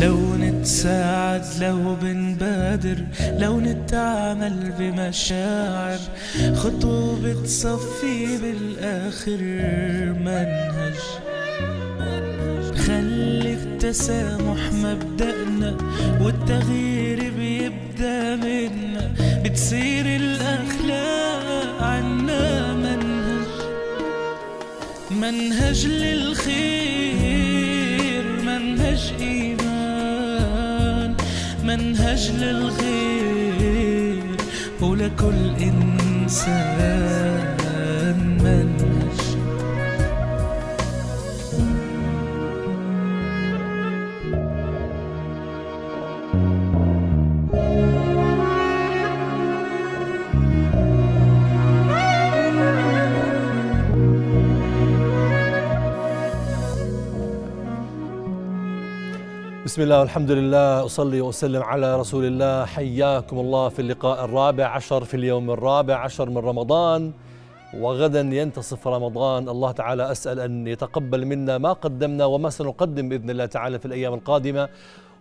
لو 0.00 0.36
نتساعد 0.36 1.44
لو 1.60 1.94
بنبادر 2.02 2.98
لو 3.38 3.60
نتعامل 3.60 4.72
بمشاعر 4.78 5.98
خطوة 6.54 7.20
بتصفي 7.22 8.38
بالآخر 8.42 9.42
منهج. 10.26 10.98
خلي 12.86 13.52
التسامح 13.52 14.72
مبدأنا 14.72 15.76
والتغيير 16.20 17.32
بيبدأ 17.38 18.36
منا 18.36 19.12
بتصير 19.44 20.06
الأخلاق 20.06 21.82
عنا 21.82 22.74
منهج. 22.74 23.48
منهج 25.10 25.86
للخير 25.86 27.18
منهج 28.46 29.12
إيمان. 29.20 29.47
منهج 32.18 32.30
للغير 32.30 34.22
ولكل 34.80 35.54
إنسان. 35.62 37.57
بسم 59.68 59.82
الله 59.82 60.00
والحمد 60.00 60.30
لله 60.30 60.84
أصلي 60.84 61.20
وأسلم 61.20 61.62
على 61.62 62.00
رسول 62.00 62.24
الله. 62.24 62.64
حياكم 62.64 63.38
الله 63.38 63.68
في 63.68 63.78
اللقاء 63.82 64.24
الرابع 64.24 64.66
عشر 64.66 65.04
في 65.04 65.14
اليوم 65.14 65.50
الرابع 65.50 65.96
عشر 65.96 66.30
من 66.30 66.38
رمضان. 66.38 67.12
وغدا 67.74 68.20
ينتصف 68.20 68.88
رمضان. 68.88 69.48
الله 69.48 69.72
تعالى 69.72 70.10
أسأل 70.10 70.40
أن 70.40 70.66
يتقبل 70.66 71.26
منا 71.26 71.58
ما 71.58 71.72
قدمنا 71.72 72.24
وما 72.24 72.50
سنقدم 72.50 73.08
بإذن 73.08 73.30
الله 73.30 73.46
تعالى 73.46 73.78
في 73.78 73.86
الأيام 73.86 74.14
القادمة. 74.14 74.68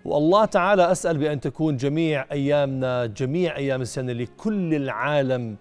والله 0.06 0.46
تعالى 0.46 0.92
أسأل 0.92 1.18
بأن 1.18 1.40
تكون 1.40 1.78
جميع 1.78 2.26
أيامنا 2.32 3.06
جميع 3.06 3.56
أيام 3.56 3.82
السنة 3.82 4.14
لكل 4.14 4.74
العالم 4.74 5.56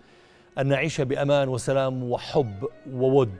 أن 0.59 0.67
نعيش 0.67 1.00
بأمان 1.00 1.48
وسلام 1.48 2.11
وحب 2.11 2.69
وود. 2.93 3.34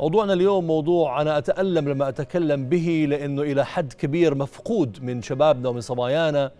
موضوعنا 0.00 0.32
اليوم 0.32 0.66
موضوع 0.66 1.20
أنا 1.22 1.38
أتألم 1.38 1.88
لما 1.88 2.08
أتكلم 2.08 2.68
به 2.68 3.06
لأنه 3.08 3.42
إلى 3.42 3.66
حد 3.66 3.92
كبير 3.92 4.34
مفقود 4.34 4.98
من 5.02 5.22
شبابنا 5.22 5.68
ومن 5.68 5.80
صبايانا. 5.80 6.50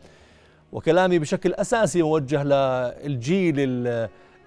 وكلامي 0.72 1.18
بشكل 1.18 1.54
أساسي 1.54 2.02
موجه 2.02 2.42
للجيل 2.44 3.54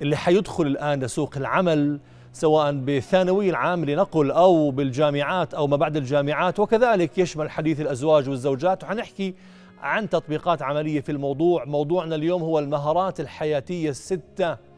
اللي 0.02 0.16
حيدخل 0.16 0.68
الآن 0.68 1.04
لسوق 1.04 1.38
العمل 1.38 2.00
سواء 2.34 2.72
بالثانوي 2.72 3.50
العام 3.50 3.86
لنقل 3.86 4.32
أو 4.32 4.72
بالجامعات 4.72 5.54
أو 5.54 5.68
ما 5.68 5.76
بعد 5.78 5.98
الجامعات. 5.98 6.60
وكذلك 6.60 7.18
يشمل 7.18 7.50
حديث 7.50 7.82
الأزواج 7.82 8.30
والزوجات. 8.30 8.84
وحنحكي 8.84 9.34
عن 9.82 10.10
تطبيقات 10.10 10.62
عملية 10.62 11.02
في 11.02 11.12
الموضوع. 11.12 11.66
موضوعنا 11.66 12.16
اليوم 12.16 12.42
هو 12.42 12.60
المهارات 12.60 13.20
الحياتية 13.20 13.90
الستة. 13.90 14.71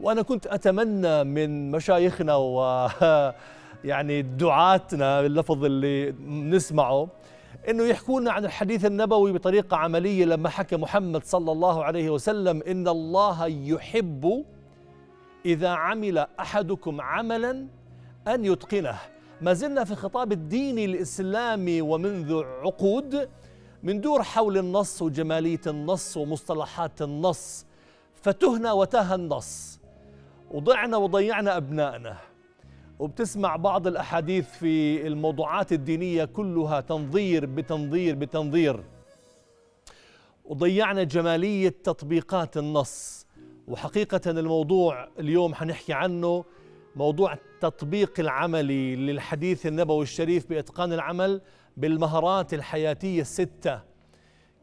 وأنا 0.00 0.22
كنت 0.22 0.46
أتمنى 0.46 1.24
من 1.24 1.70
مشايخنا 1.70 2.36
و 2.36 2.88
يعني 3.84 4.22
دعاتنا 4.22 5.22
باللفظ 5.22 5.64
اللي 5.64 6.14
نسمعه 6.28 7.08
إنه 7.68 7.84
يحكوا 7.84 8.20
لنا 8.20 8.32
عن 8.32 8.44
الحديث 8.44 8.84
النبوي 8.84 9.32
بطريقة 9.32 9.76
عملية 9.76 10.24
لما 10.24 10.48
حكى 10.48 10.76
محمد 10.76 11.24
صلى 11.24 11.52
الله 11.52 11.84
عليه 11.84 12.10
وسلم 12.10 12.62
إن 12.62 12.88
الله 12.88 13.46
يحب 13.46 14.44
إذا 15.46 15.68
عمل 15.68 16.18
أحدكم 16.18 17.00
عملا 17.00 17.66
أن 18.28 18.44
يتقنه. 18.44 18.98
ما 19.40 19.52
زلنا 19.52 19.84
في 19.84 19.94
خطاب 19.94 20.32
الديني 20.32 20.84
الإسلامي 20.84 21.80
ومنذ 21.80 22.42
عقود 22.62 23.28
مندور 23.82 24.22
حول 24.22 24.58
النص 24.58 25.02
وجمالية 25.02 25.60
النص 25.66 26.16
ومصطلحات 26.16 27.02
النص 27.02 27.66
فتهنا 28.22 28.72
وتاه 28.72 29.14
النص. 29.14 29.77
وضعنا 30.50 30.96
وضيعنا 30.96 31.56
أبنائنا. 31.56 32.16
وبتسمع 32.98 33.56
بعض 33.56 33.86
الأحاديث 33.86 34.50
في 34.50 35.06
الموضوعات 35.06 35.72
الدينية 35.72 36.24
كلها 36.24 36.80
تنظير 36.80 37.46
بتنظير 37.46 38.14
بتنظير. 38.14 38.84
وضيعنا 40.44 41.02
جمالية 41.02 41.74
تطبيقات 41.84 42.56
النص. 42.56 43.26
وحقيقة 43.68 44.30
الموضوع 44.30 45.08
اليوم 45.18 45.54
حنحكي 45.54 45.92
عنه 45.92 46.44
موضوع 46.96 47.32
التطبيق 47.32 48.20
العملي 48.20 48.96
للحديث 48.96 49.66
النبوي 49.66 50.02
الشريف 50.02 50.48
بإتقان 50.48 50.92
العمل 50.92 51.40
بالمهارات 51.76 52.54
الحياتية 52.54 53.20
الستة. 53.20 53.80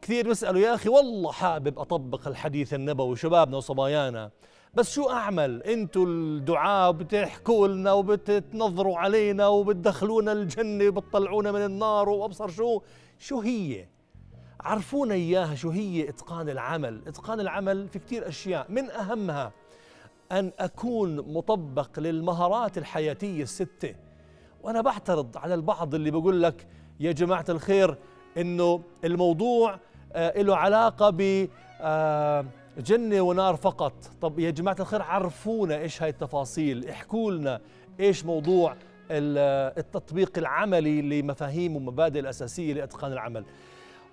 كثير 0.02 0.28
بيسألوا 0.28 0.60
يا 0.60 0.74
أخي 0.74 0.88
والله 0.88 1.32
حابب 1.32 1.78
أطبق 1.78 2.28
الحديث 2.28 2.74
النبوي 2.74 3.16
شبابنا 3.16 3.56
وصبايانا. 3.56 4.30
بس 4.76 4.90
شو 4.90 5.10
أعمل؟ 5.10 5.62
أنتوا 5.62 6.06
الدعاء 6.06 6.92
بتحكوا 6.92 7.68
لنا 7.68 7.92
وبتنظروا 7.92 8.98
علينا 8.98 9.46
وبتدخلونا 9.46 10.32
الجنة 10.32 10.88
وبتطلعونا 10.88 11.52
من 11.52 11.64
النار 11.64 12.08
وأبصر 12.08 12.48
شو؟ 12.48 12.80
شو 13.18 13.40
هي؟ 13.40 13.86
عرفونا 14.60 15.14
إياها 15.14 15.54
شو 15.54 15.70
هي 15.70 16.08
إتقان 16.08 16.48
العمل. 16.48 17.02
إتقان 17.06 17.40
العمل 17.40 17.88
في 17.88 17.98
كتير 17.98 18.28
أشياء 18.28 18.66
من 18.68 18.90
أهمها 18.90 19.52
أن 20.32 20.52
أكون 20.58 21.16
مطبق 21.16 21.98
للمهارات 21.98 22.78
الحياتية 22.78 23.42
الستة. 23.42 23.94
وأنا 24.62 24.80
بعترض 24.80 25.36
على 25.36 25.54
البعض 25.54 25.94
اللي 25.94 26.10
بقول 26.10 26.42
لك 26.42 26.66
يا 27.00 27.12
جماعة 27.12 27.44
الخير 27.48 27.96
إنه 28.36 28.82
الموضوع 29.04 29.78
آه 30.12 30.42
له 30.42 30.56
علاقة 30.56 31.10
ب 31.10 31.48
آه 31.80 32.44
جنة 32.78 33.20
ونار 33.20 33.56
فقط. 33.56 33.92
طب 34.20 34.38
يا 34.38 34.50
جماعة 34.50 34.76
الخير 34.80 35.02
عرفونا 35.02 35.78
إيش 35.78 36.02
هاي 36.02 36.10
التفاصيل. 36.10 36.88
احكوا 36.88 37.32
لنا 37.32 37.60
إيش 38.00 38.24
موضوع 38.24 38.76
التطبيق 39.10 40.38
العملي 40.38 41.02
لمفاهيم 41.02 41.76
ومبادئ 41.76 42.20
الأساسية 42.20 42.74
لإتقان 42.74 43.12
العمل. 43.12 43.44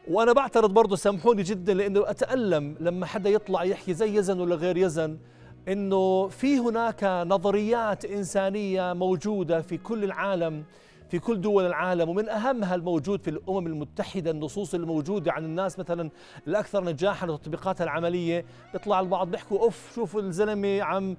وأنا 0.07 0.33
بعترض 0.33 0.73
برضه 0.73 0.95
سامحوني 0.95 1.43
جدا 1.43 1.73
لأنه 1.73 2.09
أتألم 2.09 2.75
لما 2.79 3.05
حدا 3.05 3.29
يطلع 3.29 3.63
يحكي 3.63 3.93
زي 3.93 4.17
يزن 4.17 4.39
ولا 4.39 4.55
غير 4.55 4.77
يزن 4.77 5.17
إنه 5.67 6.27
في 6.27 6.59
هناك 6.59 7.03
نظريات 7.03 8.05
إنسانية 8.05 8.93
موجودة 8.93 9.61
في 9.61 9.77
كل 9.77 10.03
العالم 10.03 10.63
في 11.13 11.19
كل 11.19 11.41
دول 11.41 11.65
العالم 11.65 12.09
ومن 12.09 12.29
أهمها 12.29 12.75
الموجود 12.75 13.21
في 13.21 13.29
الأمم 13.29 13.67
المتحدة 13.67 14.31
النصوص 14.31 14.73
الموجودة 14.73 15.31
عن 15.31 15.45
الناس 15.45 15.79
مثلا 15.79 16.09
الأكثر 16.47 16.83
نجاحا 16.83 17.27
وتطبيقاتها 17.27 17.83
العملية. 17.83 18.45
بيطلع 18.73 18.99
البعض 18.99 19.31
بيحكوا 19.31 19.59
أوف 19.59 19.95
شوفوا 19.95 20.21
الزلمة 20.21 20.81
عم 20.83 21.17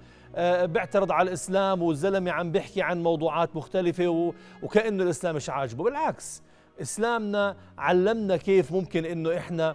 بيعترض 0.67 1.13
على 1.13 1.29
الإسلام 1.29 1.83
والزلمة 1.83 2.31
عم 2.31 2.53
بيحكي 2.53 2.83
عن 2.83 3.03
موضوعات 3.03 3.57
مختلفة 3.57 4.33
وكأنه 4.63 5.03
الإسلام 5.03 5.37
مش 5.37 5.51
عاجبه. 5.51 5.85
بالعكس 5.85 6.43
إسلامنا 6.83 7.57
علمنا 7.79 8.37
كيف 8.37 8.73
ممكن 8.73 9.05
إنه 9.05 9.37
إحنا 9.37 9.75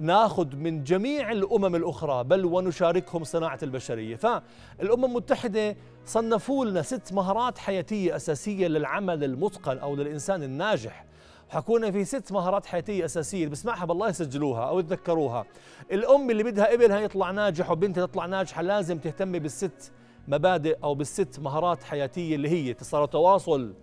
ناخذ 0.00 0.56
من 0.56 0.84
جميع 0.84 1.32
الأمم 1.32 1.76
الأخرى 1.76 2.24
بل 2.24 2.44
ونشاركهم 2.44 3.24
صناعة 3.24 3.58
البشرية. 3.62 4.16
فالأمم 4.16 5.04
المتحدة 5.04 5.76
صنفوا 6.04 6.64
لنا 6.64 6.82
ست 6.82 7.12
مهارات 7.12 7.58
حياتية 7.58 8.16
أساسية 8.16 8.68
للعمل 8.68 9.24
المتقن 9.24 9.78
أو 9.78 9.96
للإنسان 9.96 10.42
الناجح. 10.42 11.04
حكونا 11.48 11.90
في 11.90 12.04
ست 12.04 12.32
مهارات 12.32 12.66
حياتية 12.66 13.04
أساسية 13.04 13.38
اللي 13.38 13.50
بسمعها 13.50 13.84
بالله 13.84 14.08
يسجلوها 14.08 14.68
أو 14.68 14.78
يتذكروها. 14.78 15.46
الأم 15.92 16.30
اللي 16.30 16.42
بدها 16.42 16.74
ابنها 16.74 17.00
يطلع 17.00 17.30
ناجح 17.30 17.70
وبنتها 17.70 18.06
تطلع 18.06 18.26
ناجحة 18.26 18.62
لازم 18.62 18.98
تهتم 18.98 19.32
بالست 19.32 19.92
مبادئ 20.28 20.78
أو 20.84 20.94
بالست 20.94 21.40
مهارات 21.40 21.82
حياتية 21.82 22.34
اللي 22.34 22.48
هي 22.48 22.70
اتصال 22.70 23.02
وتواصل 23.02 23.74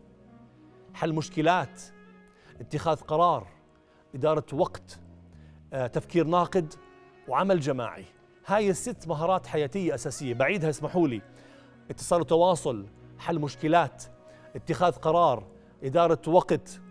حل 0.94 1.14
مشكلات 1.14 1.82
اتخاذ 2.62 2.96
قرار 2.96 3.48
إدارة 4.16 4.46
وقت 4.54 5.00
تفكير 5.72 6.28
ناقد 6.28 6.74
وعمل 7.28 7.60
جماعي. 7.60 8.06
هاي 8.46 8.70
الست 8.70 9.08
مهارات 9.08 9.48
حياتية 9.48 9.96
أساسية. 9.96 10.34
بعيدها 10.34 10.70
اسمحوا 10.70 11.08
لي. 11.08 11.22
اتصال 11.92 12.22
وتواصل 12.22 12.86
حل 13.20 13.40
مشكلات 13.40 14.04
اتخاذ 14.56 14.92
قرار 14.92 15.44
إدارة 15.84 16.22
وقت 16.28 16.82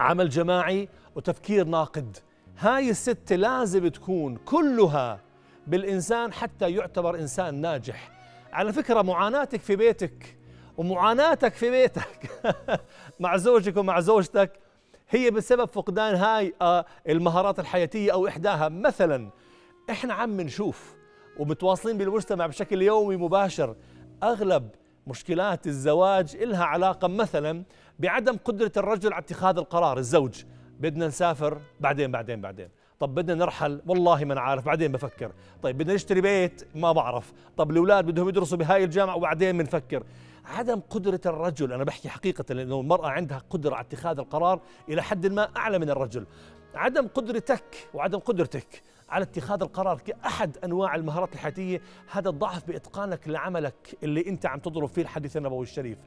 عمل 0.00 0.28
جماعي 0.28 0.88
وتفكير 1.14 1.64
ناقد. 1.64 2.16
هاي 2.58 2.90
الست 2.90 3.32
لازم 3.32 3.88
تكون 3.88 4.36
كلها 4.36 5.20
بالإنسان 5.66 6.32
حتى 6.32 6.70
يعتبر 6.70 7.14
إنسان 7.14 7.54
ناجح. 7.54 8.10
على 8.52 8.72
فكرة 8.72 9.02
معاناتك 9.02 9.60
في 9.60 9.76
بيتك 9.76 10.36
ومعاناتك 10.76 11.54
في 11.54 11.70
بيتك. 11.70 12.30
مع 13.20 13.36
زوجك 13.36 13.76
ومع 13.76 14.00
زوجتك 14.00 14.67
هي 15.10 15.30
بسبب 15.30 15.64
فقدان 15.64 16.14
هاي 16.14 16.54
آه، 16.62 16.84
المهارات 17.08 17.58
الحياتية 17.58 18.12
أو 18.12 18.28
إحداها. 18.28 18.68
مثلا 18.68 19.30
إحنا 19.90 20.14
عم 20.14 20.40
نشوف 20.40 20.94
ومتواصلين 21.38 21.98
بالمجتمع 21.98 22.46
بشكل 22.46 22.82
يومي 22.82 23.16
مباشر 23.16 23.76
أغلب 24.22 24.68
مشكلات 25.06 25.66
الزواج 25.66 26.36
إلها 26.36 26.64
علاقة 26.64 27.08
مثلا 27.08 27.62
بعدم 27.98 28.36
قدرة 28.44 28.72
الرجل 28.76 29.12
على 29.12 29.22
اتخاذ 29.22 29.58
القرار. 29.58 29.98
الزوج 29.98 30.44
بدنا 30.80 31.06
نسافر 31.06 31.60
بعدين 31.80 32.10
بعدين 32.10 32.40
بعدين. 32.40 32.68
طب 33.00 33.14
بدنا 33.14 33.34
نرحل 33.34 33.82
والله 33.86 34.24
ما 34.24 34.40
عارف 34.40 34.64
بعدين 34.64 34.92
بفكر. 34.92 35.32
طيب 35.62 35.78
بدنا 35.78 35.94
نشتري 35.94 36.20
بيت؟ 36.20 36.68
ما 36.74 36.92
بعرف. 36.92 37.32
طب 37.56 37.70
الأولاد 37.70 38.06
بدهم 38.06 38.28
يدرسوا 38.28 38.58
بهاي 38.58 38.84
الجامعة 38.84 39.16
وبعدين 39.16 39.58
بنفكر. 39.58 40.02
عدم 40.48 40.80
قدرة 40.90 41.20
الرجل 41.26 41.72
أنا 41.72 41.84
بحكي 41.84 42.08
حقيقة 42.08 42.54
لأنه 42.54 42.80
المرأة 42.80 43.08
عندها 43.08 43.42
قدرة 43.50 43.74
على 43.74 43.84
اتخاذ 43.84 44.18
القرار 44.18 44.60
إلى 44.88 45.02
حد 45.02 45.26
ما 45.26 45.48
أعلى 45.56 45.78
من 45.78 45.90
الرجل. 45.90 46.26
عدم 46.74 47.08
قدرتك 47.08 47.88
وعدم 47.94 48.18
قدرتك 48.18 48.82
على 49.08 49.22
اتخاذ 49.22 49.62
القرار 49.62 49.98
كأحد 49.98 50.58
أنواع 50.64 50.94
المهارات 50.94 51.32
الحياتية 51.32 51.82
هذا 52.10 52.28
الضعف 52.28 52.66
بإتقانك 52.66 53.28
لعملك 53.28 53.98
اللي 54.02 54.26
أنت 54.26 54.46
عم 54.46 54.58
تضرب 54.58 54.88
فيه 54.88 55.02
الحديث 55.02 55.36
النبوي 55.36 55.62
الشريف. 55.62 55.98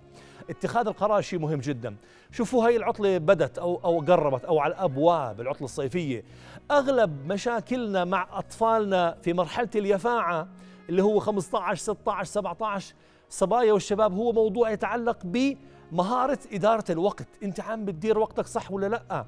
اتخاذ 0.49 0.88
القرار 0.88 1.21
شيء 1.21 1.39
مهم 1.39 1.59
جدا. 1.59 1.95
شوفوا 2.31 2.67
هاي 2.67 2.75
العطلة 2.75 3.17
بدت 3.17 3.57
أو, 3.57 3.81
أو 3.83 3.99
قربت 3.99 4.45
أو 4.45 4.59
على 4.59 4.73
الأبواب 4.73 5.41
العطلة 5.41 5.65
الصيفية. 5.65 6.23
أغلب 6.71 7.31
مشاكلنا 7.31 8.05
مع 8.05 8.27
أطفالنا 8.31 9.17
في 9.21 9.33
مرحلة 9.33 9.69
اليفاعة 9.75 10.47
اللي 10.89 11.03
هو 11.03 11.19
15 11.19 11.81
16 11.81 12.31
17 12.31 12.95
صبايا 13.31 13.73
والشباب 13.73 14.13
هو 14.13 14.31
موضوع 14.31 14.71
يتعلق 14.71 15.17
بمهارة 15.23 16.39
إدارة 16.53 16.83
الوقت. 16.89 17.27
أنت 17.43 17.59
عم 17.59 17.85
بتدير 17.85 18.19
وقتك 18.19 18.47
صح 18.47 18.71
ولا 18.71 18.87
لأ؟ 18.87 19.25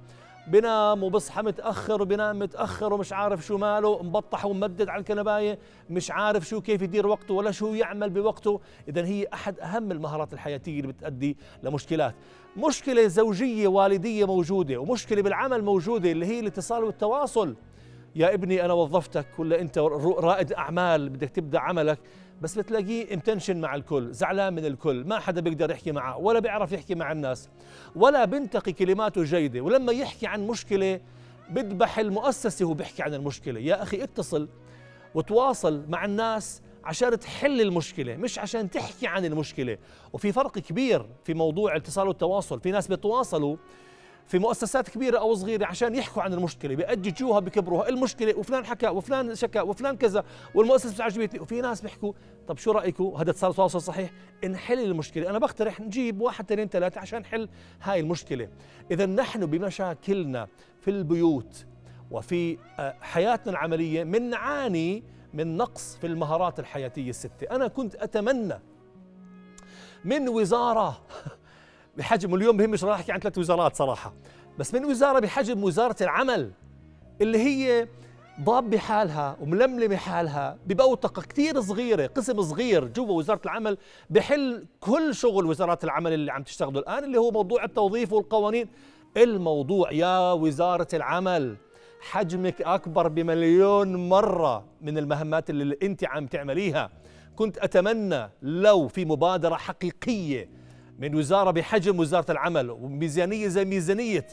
بنام 0.47 1.03
وبصحى 1.03 1.41
متاخر 1.41 2.01
وبنام 2.01 2.39
متأخر 2.39 2.93
ومش 2.93 3.13
عارف 3.13 3.45
شو 3.45 3.57
ماله 3.57 4.03
مبطح 4.03 4.45
وممدد 4.45 4.89
على 4.89 4.99
الكنباية 4.99 5.59
مش 5.89 6.11
عارف 6.11 6.47
شو 6.47 6.61
كيف 6.61 6.81
يدير 6.81 7.07
وقته 7.07 7.33
ولا 7.33 7.51
شو 7.51 7.73
يعمل 7.73 8.09
بوقته. 8.09 8.61
اذا 8.87 9.05
هي 9.05 9.27
أحد 9.33 9.59
أهم 9.59 9.91
المهارات 9.91 10.33
الحياتية 10.33 10.79
اللي 10.79 10.93
بتؤدي 10.93 11.37
لمشكلات. 11.63 12.15
مشكلة 12.57 13.07
زوجية 13.07 13.67
والدية 13.67 14.25
موجودة 14.25 14.77
ومشكلة 14.77 15.21
بالعمل 15.21 15.63
موجودة 15.63 16.11
اللي 16.11 16.25
هي 16.25 16.39
الاتصال 16.39 16.83
والتواصل. 16.83 17.55
يا 18.15 18.33
ابني 18.33 18.65
أنا 18.65 18.73
وظفتك 18.73 19.27
ولا 19.37 19.61
أنت 19.61 19.77
رائد 20.17 20.53
أعمال 20.53 21.09
بدك 21.09 21.29
تبدأ 21.29 21.59
عملك. 21.59 21.99
بس 22.43 22.57
بتلاقيه 22.57 23.13
امتنشن 23.13 23.61
مع 23.61 23.75
الكل 23.75 24.13
زعلان 24.13 24.53
من 24.53 24.65
الكل 24.65 25.03
ما 25.07 25.19
حدا 25.19 25.41
بيقدر 25.41 25.71
يحكي 25.71 25.91
معه 25.91 26.17
ولا 26.17 26.39
بيعرف 26.39 26.71
يحكي 26.71 26.95
مع 26.95 27.11
الناس 27.11 27.49
ولا 27.95 28.25
بنتقي 28.25 28.71
كلماته 28.71 29.23
جيدة 29.23 29.61
ولما 29.61 29.91
يحكي 29.91 30.27
عن 30.27 30.47
مشكلة 30.47 30.99
بذبح 31.49 31.99
المؤسسة 31.99 32.65
وهو 32.65 32.73
بيحكي 32.73 33.03
عن 33.03 33.13
المشكلة. 33.13 33.59
يا 33.59 33.83
أخي 33.83 34.03
اتصل 34.03 34.49
وتواصل 35.15 35.85
مع 35.89 36.05
الناس 36.05 36.61
عشان 36.83 37.19
تحل 37.19 37.61
المشكلة 37.61 38.15
مش 38.15 38.39
عشان 38.39 38.69
تحكي 38.69 39.07
عن 39.07 39.25
المشكلة. 39.25 39.77
وفي 40.13 40.31
فرق 40.31 40.59
كبير 40.59 41.05
في 41.23 41.33
موضوع 41.33 41.71
الاتصال 41.71 42.07
والتواصل 42.07 42.59
في 42.59 42.71
ناس 42.71 42.87
بيتواصلوا 42.87 43.55
في 44.27 44.39
مؤسسات 44.39 44.89
كبيرة 44.89 45.19
أو 45.19 45.35
صغيرة 45.35 45.65
عشان 45.65 45.95
يحكوا 45.95 46.21
عن 46.21 46.33
المشكلة 46.33 46.75
بيأججوها 46.75 47.39
بكبروها 47.39 47.89
المشكلة 47.89 48.37
وفلان 48.37 48.65
حكى 48.65 48.87
وفلان 48.87 49.35
شكى 49.35 49.59
وفلان 49.59 49.97
كذا 49.97 50.23
والمؤسسة 50.55 50.93
مش 50.93 51.01
عجبتني 51.01 51.39
وفي 51.39 51.61
ناس 51.61 51.81
بيحكوا 51.81 52.13
طب 52.47 52.57
شو 52.57 52.71
رايكم 52.71 53.03
هذا 53.03 53.31
اتصال 53.31 53.53
تواصل 53.53 53.81
صحيح. 53.81 54.11
نحل 54.49 54.79
المشكلة. 54.79 55.29
أنا 55.29 55.39
بقترح 55.39 55.79
نجيب 55.79 56.21
واحد 56.21 56.51
اثنين 56.51 56.67
ثلاثة 56.67 57.01
عشان 57.01 57.21
نحل 57.21 57.49
هاي 57.81 57.99
المشكلة. 57.99 58.49
إذا 58.91 59.05
نحن 59.05 59.45
بمشاكلنا 59.45 60.47
في 60.81 60.91
البيوت 60.91 61.65
وفي 62.11 62.57
آه، 62.79 62.95
حياتنا 63.01 63.51
العملية 63.51 64.03
بنعاني 64.03 65.03
من 65.33 65.57
نقص 65.57 65.95
في 65.95 66.07
المهارات 66.07 66.59
الحياتية 66.59 67.09
الستة. 67.09 67.47
أنا 67.51 67.67
كنت 67.67 67.95
أتمنى 67.95 68.59
من 70.05 70.29
وزارة 70.29 71.01
بحجم 71.97 72.35
اليوم 72.35 72.57
بهمش 72.57 72.83
راح 72.83 72.99
أحكي 72.99 73.11
عن 73.11 73.19
ثلاث 73.19 73.37
وزارات 73.37 73.75
صراحة. 73.75 74.13
بس 74.59 74.73
من 74.73 74.85
وزارة 74.85 75.19
بحجم 75.19 75.63
وزارة 75.63 75.95
العمل 76.01 76.51
اللي 77.21 77.37
هي 77.37 77.87
ضاب 78.41 78.69
بحالها 78.69 79.37
وململمة 79.41 79.95
حالها 79.95 80.57
ببوتقة 80.67 81.21
كثير 81.21 81.61
صغيرة 81.61 82.07
قسم 82.07 82.41
صغير 82.41 82.87
جوا 82.87 83.11
وزارة 83.11 83.41
العمل 83.45 83.77
بحل 84.09 84.65
كل 84.79 85.15
شغل 85.15 85.45
وزارات 85.45 85.83
العمل 85.83 86.13
اللي 86.13 86.31
عم 86.31 86.43
تشتغلوا 86.43 86.81
الآن 86.81 87.03
اللي 87.03 87.17
هو 87.17 87.31
موضوع 87.31 87.63
التوظيف 87.63 88.13
والقوانين. 88.13 88.67
الموضوع 89.17 89.91
يا 89.91 90.31
وزارة 90.31 90.87
العمل 90.93 91.55
حجمك 92.01 92.61
أكبر 92.61 93.07
بمليون 93.07 94.09
مرة 94.09 94.65
من 94.81 94.97
المهمات 94.97 95.49
اللي 95.49 95.77
أنت 95.83 96.05
عم 96.05 96.27
تعمليها. 96.27 96.89
كنت 97.35 97.57
أتمنى 97.57 98.29
لو 98.41 98.87
في 98.87 99.05
مبادرة 99.05 99.55
حقيقية 99.55 100.62
من 100.99 101.15
وزارة 101.15 101.51
بحجم 101.51 101.99
وزارة 101.99 102.31
العمل. 102.31 102.69
وميزانية 102.69 103.47
زي 103.47 103.65
ميزانية 103.65 104.27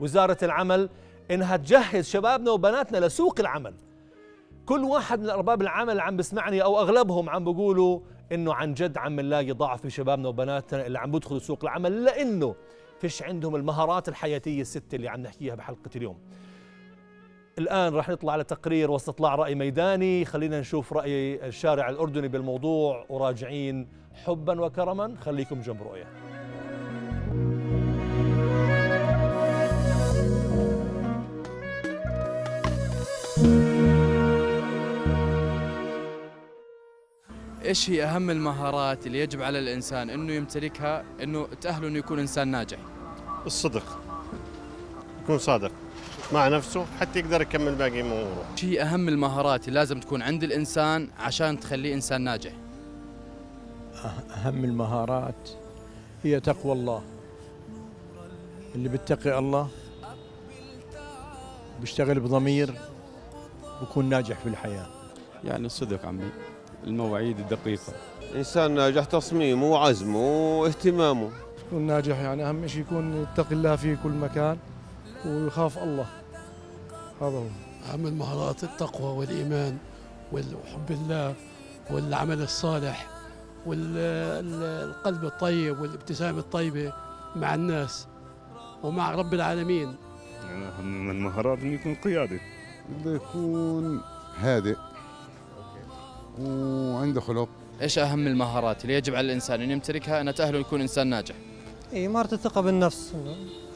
وزارة 0.00 0.38
العمل 0.42 0.88
إنها 1.30 1.56
تجهز 1.56 2.08
شبابنا 2.08 2.50
وبناتنا 2.50 3.06
لسوق 3.06 3.40
العمل. 3.40 3.74
كل 4.66 4.84
واحد 4.84 5.20
من 5.20 5.30
أرباب 5.30 5.62
العمل 5.62 6.00
عم 6.00 6.16
بسمعني 6.16 6.62
أو 6.62 6.80
أغلبهم 6.80 7.30
عم 7.30 7.44
بيقولوا 7.44 8.00
إنه 8.32 8.54
عن 8.54 8.74
جد 8.74 8.98
عم 8.98 9.20
نلاقي 9.20 9.52
ضعف 9.52 9.80
في 9.80 9.90
شبابنا 9.90 10.28
وبناتنا 10.28 10.86
اللي 10.86 10.98
عم 10.98 11.10
بيدخلوا 11.10 11.40
سوق 11.40 11.58
العمل 11.62 12.04
لأنه 12.04 12.54
فيش 13.00 13.22
عندهم 13.22 13.56
المهارات 13.56 14.08
الحياتية 14.08 14.60
الستة 14.60 14.96
اللي 14.96 15.08
عم 15.08 15.20
نحكيها 15.20 15.54
بحلقة 15.54 15.90
اليوم. 15.96 16.18
الآن 17.58 17.94
راح 17.94 18.08
نطلع 18.08 18.32
على 18.32 18.44
تقرير 18.44 18.90
واستطلاع 18.90 19.34
رأي 19.34 19.54
ميداني. 19.54 20.24
خلينا 20.24 20.60
نشوف 20.60 20.92
رأي 20.92 21.46
الشارع 21.46 21.88
الأردني 21.88 22.28
بالموضوع. 22.28 23.06
وراجعين 23.08 23.88
حبا 24.14 24.60
وكرما 24.60 25.16
خليكم 25.20 25.60
جنب 25.60 25.82
رؤية. 25.82 26.06
إيش 37.64 37.90
هي 37.90 38.04
أهم 38.04 38.30
المهارات 38.30 39.06
اللي 39.06 39.20
يجب 39.20 39.42
على 39.42 39.58
الإنسان 39.58 40.10
إنه 40.10 40.32
يمتلكها 40.32 41.04
إنه 41.22 41.48
تأهله 41.60 41.88
إنه 41.88 41.98
يكون 41.98 42.18
إنسان 42.18 42.48
ناجح؟ 42.48 42.78
الصدق. 43.46 44.00
يكون 45.22 45.38
صادق 45.38 45.72
مع 46.32 46.48
نفسه 46.48 46.86
حتى 47.00 47.18
يقدر 47.18 47.42
يكمل 47.42 47.74
باقي 47.74 48.00
أموره. 48.00 48.44
إيش 48.52 48.64
هي 48.64 48.82
أهم 48.82 49.08
المهارات 49.08 49.68
اللي 49.68 49.78
لازم 49.78 50.00
تكون 50.00 50.22
عند 50.22 50.44
الإنسان 50.44 51.08
عشان 51.18 51.60
تخليه 51.60 51.94
إنسان 51.94 52.20
ناجح؟ 52.22 52.52
أهم 54.04 54.64
المهارات 54.64 55.50
هي 56.22 56.40
تقوى 56.40 56.72
الله. 56.72 57.02
اللي 58.74 58.88
بيتقي 58.88 59.38
الله 59.38 59.68
بيشتغل 61.80 62.20
بضمير 62.20 62.74
بكون 63.82 64.08
ناجح 64.08 64.38
في 64.38 64.48
الحياة. 64.48 64.86
يعني 65.44 65.66
الصدق 65.66 66.06
عمي 66.06 66.30
المواعيد 66.84 67.38
الدقيقة 67.38 67.92
إنسان 68.34 68.74
ناجح 68.74 69.04
تصميمه 69.04 69.66
وعزمه 69.66 70.60
واهتمامه 70.60 71.30
يكون 71.66 71.82
ناجح 71.82 72.18
يعني 72.18 72.48
أهم 72.48 72.66
شيء 72.66 72.80
يكون 72.80 73.22
يتقي 73.22 73.54
الله 73.54 73.76
في 73.76 73.96
كل 73.96 74.10
مكان 74.10 74.58
ويخاف 75.26 75.78
الله. 75.78 76.06
هذا 77.20 77.36
هو. 77.36 77.46
أهم 77.92 78.06
المهارات 78.06 78.64
التقوى 78.64 79.18
والإيمان 79.18 79.78
وحب 80.32 80.90
الله 80.90 81.34
والعمل 81.90 82.42
الصالح. 82.42 83.11
والقلب 83.66 85.24
الطيب 85.24 85.80
والابتسامة 85.80 86.38
الطيبة 86.38 86.92
مع 87.36 87.54
الناس 87.54 88.06
ومع 88.82 89.14
رب 89.14 89.34
العالمين. 89.34 89.94
يعني 90.44 90.82
من 90.82 91.10
المهارات 91.10 91.58
إنه 91.58 91.74
يكون 91.74 91.94
قيادي. 91.94 92.40
بده 92.90 93.14
يكون 93.14 94.00
هادئ 94.38 94.76
وعنده 96.40 97.20
خلق. 97.20 97.48
إيش 97.82 97.98
أهم 97.98 98.26
المهارات 98.26 98.82
اللي 98.82 98.94
يجب 98.94 99.14
على 99.14 99.26
الإنسان 99.26 99.60
إن 99.60 99.70
يمتلكها؟ 99.70 100.20
أن 100.20 100.34
تأهله 100.34 100.58
يكون 100.58 100.80
إنسان 100.80 101.06
ناجح. 101.06 101.34
اي 101.92 102.08
مهارة 102.08 102.34
الثقة 102.34 102.60
بالنفس. 102.60 103.14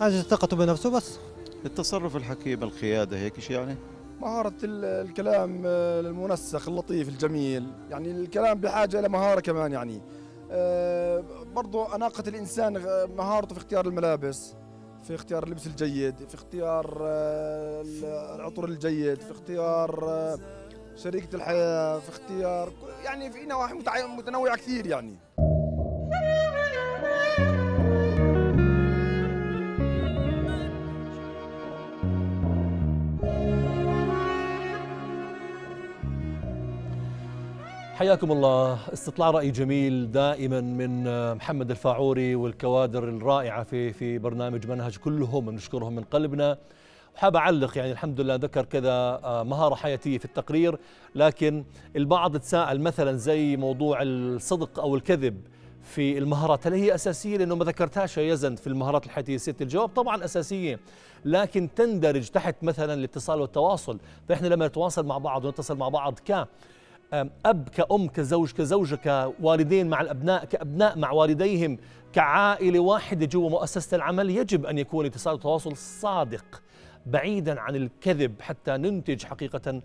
حاجة 0.00 0.20
ثقته 0.20 0.56
بنفسه 0.56 0.90
بس. 0.90 1.18
التصرف 1.64 2.16
الحكيم 2.16 2.62
القيادة 2.62 3.18
هيك 3.18 3.40
شيء 3.40 3.56
يعني؟ 3.56 3.76
مهارة 4.20 4.54
الكلام 4.64 5.62
آه، 5.66 6.00
المنسق 6.00 6.68
اللطيف 6.68 7.08
الجميل. 7.08 7.72
يعني 7.90 8.10
الكلام 8.10 8.60
بحاجة 8.60 8.98
إلى 8.98 9.08
مهارة 9.08 9.40
كمان 9.40 9.72
يعني. 9.72 10.02
آه، 10.50 11.24
برضو 11.54 11.84
أناقة 11.84 12.24
الإنسان 12.28 12.72
مهارته 13.16 13.54
في 13.54 13.60
اختيار 13.60 13.86
الملابس 13.86 14.54
في 15.02 15.14
اختيار 15.14 15.44
اللبس 15.44 15.66
الجيد 15.66 16.28
في 16.28 16.34
اختيار 16.34 16.98
آه، 17.02 17.84
العطر 18.34 18.64
الجيد 18.64 19.20
في 19.20 19.30
اختيار 19.30 20.10
شريكة 20.96 21.36
الحياة 21.36 21.98
في 21.98 22.08
اختيار 22.08 22.72
يعني 23.04 23.32
في 23.32 23.46
نواحي 23.46 23.74
متنوعة 24.16 24.56
كثير 24.56 24.86
يعني. 24.86 25.18
حياكم 37.96 38.32
الله. 38.32 38.78
استطلاع 38.92 39.30
رأي 39.30 39.50
جميل 39.50 40.10
دائما 40.12 40.60
من 40.60 41.04
محمد 41.34 41.70
الفاعوري 41.70 42.34
والكوادر 42.34 43.04
الرائعة 43.08 43.62
في 43.62 43.92
في 43.92 44.18
برنامج 44.18 44.66
منهج 44.66 44.96
كلهم 44.96 45.50
نشكرهم 45.50 45.96
من 45.96 46.02
قلبنا. 46.02 46.58
وحاب 47.14 47.36
أعلق 47.36 47.78
يعني 47.78 47.92
الحمد 47.92 48.20
لله 48.20 48.34
ذكر 48.34 48.64
كذا 48.64 48.90
آه، 48.90 49.42
مهارة 49.42 49.74
حياتية 49.74 50.18
في 50.18 50.24
التقرير 50.24 50.78
لكن 51.14 51.64
البعض 51.96 52.36
تساءل 52.36 52.80
مثلا 52.80 53.16
زي 53.16 53.56
موضوع 53.56 54.02
الصدق 54.02 54.80
أو 54.80 54.96
الكذب 54.96 55.40
في 55.82 56.18
المهارات. 56.18 56.66
هل 56.66 56.72
هي 56.72 56.94
أساسية؟ 56.94 57.36
لأنه 57.36 57.54
ما 57.54 57.64
ذكرتهاش 57.64 58.18
يزن 58.18 58.54
في 58.54 58.66
المهارات 58.66 59.06
الحياتية 59.06 59.36
ست. 59.36 59.62
الجواب 59.62 59.88
طبعا 59.88 60.24
أساسية 60.24 60.80
لكن 61.24 61.68
تندرج 61.76 62.28
تحت 62.28 62.56
مثلا 62.62 62.94
الاتصال 62.94 63.40
والتواصل. 63.40 63.98
فإحنا 64.28 64.48
لما 64.48 64.66
نتواصل 64.66 65.06
مع 65.06 65.18
بعض 65.18 65.44
ونتصل 65.44 65.76
مع 65.76 65.88
بعض 65.88 66.18
ك 66.18 66.46
أب 67.12 67.68
كأم 67.68 68.08
كزوج 68.08 68.52
كزوجة 68.52 68.94
كوالدين 68.94 69.88
مع 69.88 70.00
الأبناء 70.00 70.44
كأبناء 70.44 70.98
مع 70.98 71.10
والديهم 71.10 71.78
كعائلة 72.12 72.78
واحدة 72.78 73.26
جوا 73.26 73.50
مؤسسة 73.50 73.94
العمل 73.94 74.30
يجب 74.30 74.66
أن 74.66 74.78
يكون 74.78 75.06
اتصال 75.06 75.34
وتواصل 75.34 75.76
صادق 75.76 76.62
بعيدا 77.06 77.60
عن 77.60 77.76
الكذب 77.76 78.34
حتى 78.40 78.76
ننتج 78.76 79.24
حقيقة 79.24 79.82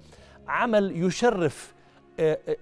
عمل 0.47 1.03
يشرف 1.03 1.73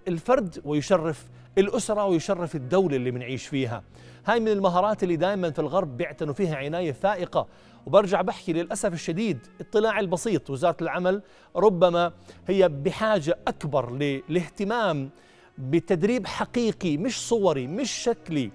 الفرد 0.08 0.62
ويشرف 0.66 1.26
الأسرة 1.58 2.06
ويشرف 2.06 2.56
الدولة 2.56 2.96
اللي 2.96 3.12
بنعيش 3.12 3.48
فيها. 3.48 3.84
هاي 4.26 4.40
من 4.40 4.48
المهارات 4.48 5.04
اللي 5.04 5.16
دائما 5.16 5.52
في 5.52 5.60
الغرب 5.60 5.98
بيعتنوا 5.98 6.34
فيها 6.34 6.56
عناية 6.56 6.92
فائقة. 6.92 7.48
وبرجع 7.86 8.22
بحكي 8.22 8.54
للأسف 8.54 8.94
الشديد 8.94 9.40
اطلاع 9.62 10.00
البسيط. 10.00 10.50
وزارة 10.50 10.78
العمل 10.82 11.22
ربما 11.56 12.12
هي 12.48 12.70
بحاجة 12.70 13.38
أكبر 13.48 13.92
للاهتمام 13.94 15.10
بتدريب 15.58 16.28
حقيقي 16.28 16.98
مش 16.98 17.28
صوري 17.28 17.68
مش 17.68 17.92
شكلي 17.92 18.52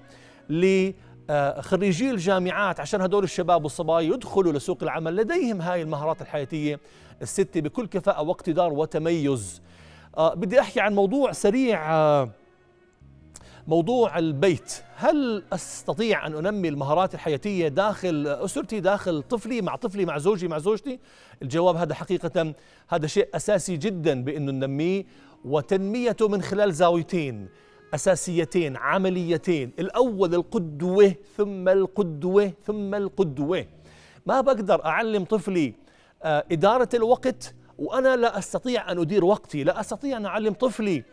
لخريجي 0.49 2.11
الجامعات 2.11 2.81
عشان 2.81 3.00
هدول 3.00 3.25
الشباب 3.25 3.64
والصبايا 3.64 4.14
يدخلوا 4.14 4.52
لسوق 4.52 4.78
العمل 4.83 5.16
لديهم 5.16 5.61
هاي 5.62 5.83
المهارات 5.83 6.23
الحياتية 6.23 6.81
الستة 7.23 7.61
بكل 7.61 7.87
كفاءة 7.87 8.23
واقتدار 8.23 8.73
وتميز. 8.73 9.62
آه 10.19 10.35
بدي 10.35 10.61
أحكي 10.61 10.81
عن 10.81 10.95
موضوع 10.95 11.33
سريع 11.33 11.93
آه 11.93 12.31
موضوع 13.66 14.18
البيت. 14.18 14.83
هل 14.97 15.42
أستطيع 15.52 16.26
أن 16.26 16.47
أنمي 16.47 16.68
المهارات 16.68 17.14
الحياتية 17.14 17.68
داخل 17.68 18.26
أسرتي 18.26 18.80
داخل 18.80 19.23
طفلي 19.23 19.62
مع 19.62 19.76
طفلي 19.76 20.04
مع 20.04 20.18
زوجي 20.18 20.49
مع 20.49 20.59
زوجتي؟ 20.59 20.99
الجواب 21.42 21.76
هذا 21.76 21.94
حقيقة 21.94 22.54
هذا 22.88 23.06
شيء 23.06 23.28
أساسي 23.35 23.76
جدا 23.76 24.25
بانه 24.25 24.52
ننميه 24.52 25.04
وتنميته 25.44 26.28
من 26.28 26.42
خلال 26.42 26.75
زاويتين. 26.75 27.49
أساسيتين 27.94 28.76
عمليتين. 28.76 29.73
الأول 29.78 30.35
القدوة 30.35 31.14
ثم 31.37 31.68
القدوة 31.68 32.52
ثم 32.64 32.94
القدوة. 32.94 33.66
ما 34.26 34.40
بقدر 34.40 34.85
أعلم 34.85 35.25
طفلي 35.25 35.75
آه، 36.23 36.44
إدارة 36.52 36.88
الوقت 36.94 37.54
وأنا 37.78 38.16
لا 38.16 38.38
أستطيع 38.38 38.92
أن 38.92 38.99
أدير 38.99 39.25
وقتي. 39.25 39.64
لا 39.64 39.80
أستطيع 39.80 40.16
أن 40.16 40.26
أعلم 40.26 40.52
طفلي 40.52 41.04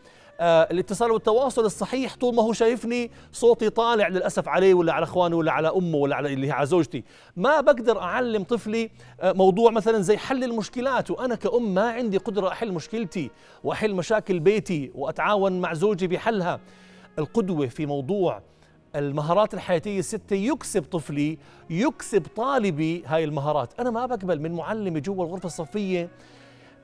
الاتصال 0.42 1.12
والتواصل 1.12 1.66
الصحيح 1.66 2.16
طول 2.16 2.36
ما 2.36 2.44
هو 2.44 2.54
شايفني 2.54 3.12
صوتي 3.32 3.70
طالع 3.70 4.08
للأسف 4.08 4.48
عليه 4.48 4.74
ولا 4.74 4.94
على 4.94 5.04
اخوانه 5.04 5.36
ولا 5.36 5.52
على 5.52 5.68
أمه 5.68 5.98
ولا 5.98 6.16
على 6.16 6.34
اللي 6.34 6.48
هي 6.48 6.52
على 6.52 6.66
زوجتي. 6.66 7.04
ما 7.36 7.62
بقدر 7.62 8.00
أعلم 8.00 8.44
طفلي 8.44 8.90
آه 9.22 9.32
موضوع 9.32 9.72
مثلا 9.72 10.00
زي 10.00 10.18
حل 10.18 10.44
المشكلات 10.44 11.12
وأنا 11.12 11.36
كأم 11.36 11.74
ما 11.74 11.90
عندي 11.90 12.18
قدرة 12.18 12.48
أحل 12.48 12.72
مشكلتي 12.72 13.32
وأحل 13.64 13.94
مشاكل 13.96 14.40
بيتي 14.40 14.92
وأتعاون 14.96 15.62
مع 15.62 15.74
زوجي 15.74 16.08
بحلها. 16.08 16.60
القدوة 17.20 17.68
في 17.68 17.86
موضوع 17.86 18.42
المهارات 18.96 19.54
الحياتية 19.54 20.00
الستة 20.00 20.36
يكسب 20.36 20.84
طفلي 20.84 21.38
يكسب 21.70 22.28
طالبي 22.36 23.04
هاي 23.06 23.24
المهارات. 23.24 23.74
أنا 23.80 23.90
ما 23.90 24.06
بقبل 24.06 24.40
من 24.40 24.52
معلمة 24.52 25.00
جوا 25.00 25.26
الغرفة 25.26 25.46
الصفية 25.46 26.10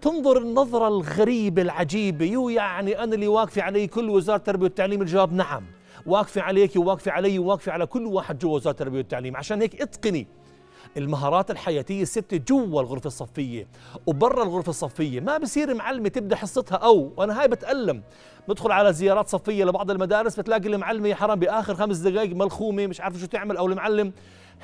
تنظر 0.02 0.38
النظرة 0.38 0.88
الغريبة 0.88 1.62
العجيبة 1.62 2.26
يو 2.26 2.50
يعني 2.50 3.04
أنا 3.04 3.16
اللي 3.16 3.28
واقفة 3.28 3.62
علي 3.62 3.88
كل 3.88 4.10
وزارة 4.10 4.38
التربية 4.38 4.64
والتعليم 4.64 5.02
الجواب 5.02 5.34
نعم. 5.34 5.64
واقفة 6.06 6.42
عليك 6.42 6.76
وواقفة 6.76 7.12
علي 7.12 7.40
وواقفة 7.40 7.72
على 7.72 7.86
كل 7.86 8.06
واحد 8.06 8.40
جوا 8.40 8.56
وزارة 8.56 8.72
التربية 8.72 8.98
والتعليم. 8.98 9.38
عشان 9.38 9.62
هيك 9.62 9.82
اتقني 9.82 10.28
المهارات 10.98 11.52
الحياتية 11.52 12.02
الستة 12.02 12.38
جوا 12.38 12.82
الغرفة 12.82 13.08
الصفية 13.08 13.68
وبرا 14.08 14.44
الغرفة 14.44 14.70
الصفية. 14.70 15.20
ما 15.20 15.38
بصير 15.38 15.74
معلمة 15.76 16.10
تبدأ 16.10 16.36
حصتها 16.36 16.76
أو 16.76 17.14
وأنا 17.18 17.42
هاي 17.42 17.48
بتألم. 17.48 18.04
بدخل 18.48 18.72
على 18.72 18.94
زيارات 18.94 19.28
صفية 19.28 19.66
لبعض 19.66 19.92
المدارس 19.92 20.40
بتلاقي 20.40 20.68
المعلمة 20.70 21.08
يا 21.08 21.16
حرام 21.16 21.40
بآخر 21.40 21.76
خمس 21.76 21.98
دقائق 21.98 22.36
ملخومة 22.36 22.88
مش 22.88 23.02
عارفة 23.02 23.20
شو 23.20 23.26
تعمل 23.26 23.58
أو 23.58 23.68
المعلم 23.68 24.14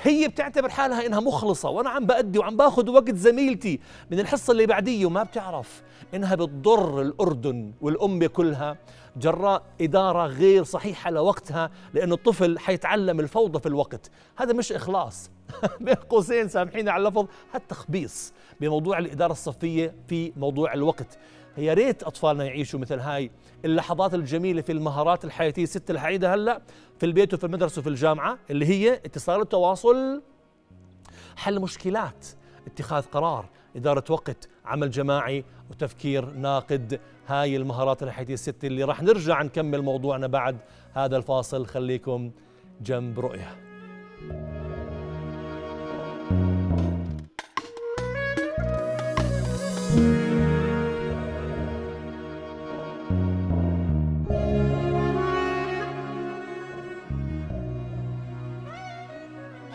هي 0.02 0.28
بتعتبر 0.28 0.70
حالها 0.70 1.06
إنها 1.06 1.20
مخلصة 1.20 1.70
وأنا 1.70 1.90
عم 1.90 2.06
بأدي 2.06 2.40
وعم 2.40 2.58
باخذ 2.58 2.90
وقت 2.90 3.16
زميلتي 3.16 3.80
من 4.12 4.20
الحصة 4.20 4.52
اللي 4.52 4.66
بعدية 4.66 5.06
وما 5.06 5.24
بتعرف 5.24 5.84
إنها 6.14 6.36
بتضر 6.36 7.02
الأردن 7.02 7.74
والامه 7.82 8.28
كلها. 8.28 8.78
جراء 9.18 9.64
إدارة 9.82 10.26
غير 10.26 10.64
صحيحة 10.64 11.12
لوقتها 11.12 11.72
لأنه 11.94 12.16
الطفل 12.16 12.60
حيتعلم 12.60 13.20
الفوضى 13.20 13.60
في 13.60 13.66
الوقت. 13.66 14.12
هذا 14.38 14.54
مش 14.54 14.72
إخلاص. 14.72 15.32
بين 15.82 15.96
قوسين 15.96 16.48
سامحيني 16.48 16.90
على 16.90 17.08
اللفظ. 17.08 17.26
هذا 17.54 17.64
تخبيص 17.70 18.34
بموضوع 18.62 18.98
الإدارة 18.98 19.32
الصفية 19.32 19.96
في 20.08 20.34
موضوع 20.38 20.74
الوقت. 20.74 21.18
يا 21.58 21.74
ريت 21.74 22.04
أطفالنا 22.04 22.44
يعيشوا 22.44 22.80
مثل 22.80 23.00
هاي 23.00 23.32
اللحظات 23.66 24.14
الجميلة 24.14 24.62
في 24.62 24.72
المهارات 24.72 25.26
الحياتية 25.26 25.64
الست 25.64 25.92
الحعيده 25.92 26.34
هلا 26.34 26.62
في 27.00 27.06
البيت 27.06 27.34
وفي 27.34 27.44
المدرسة 27.44 27.80
وفي 27.80 27.90
الجامعة 27.90 28.40
اللي 28.50 28.66
هي 28.66 28.94
اتصال 28.94 29.42
التواصل 29.42 30.22
حل 31.36 31.60
مشكلات 31.60 32.26
اتخاذ 32.68 33.04
قرار 33.04 33.50
إدارة 33.76 34.04
وقت 34.10 34.50
عمل 34.66 34.92
جماعي 34.92 35.46
وتفكير 35.72 36.26
ناقد. 36.26 37.00
هاي 37.28 37.56
المهارات 37.56 38.04
الحياتية 38.04 38.34
الست 38.34 38.64
اللي 38.64 38.84
راح 38.84 39.04
نرجع 39.04 39.42
نكمل 39.42 39.82
موضوعنا 39.82 40.28
بعد 40.28 40.58
هذا 40.94 41.18
الفاصل. 41.18 41.66
خليكم 41.66 42.32
جنب 42.82 43.20
رؤية. 43.20 43.56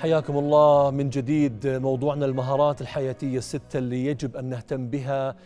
حياكم 0.08 0.38
الله 0.38 0.90
من 0.90 1.10
جديد 1.10 1.66
موضوعنا 1.66 2.26
المهارات 2.26 2.80
الحياتية 2.80 3.38
الستة 3.38 3.78
اللي 3.78 4.06
يجب 4.06 4.36
أن 4.36 4.44
نهتم 4.44 4.90
بها. 4.90 5.36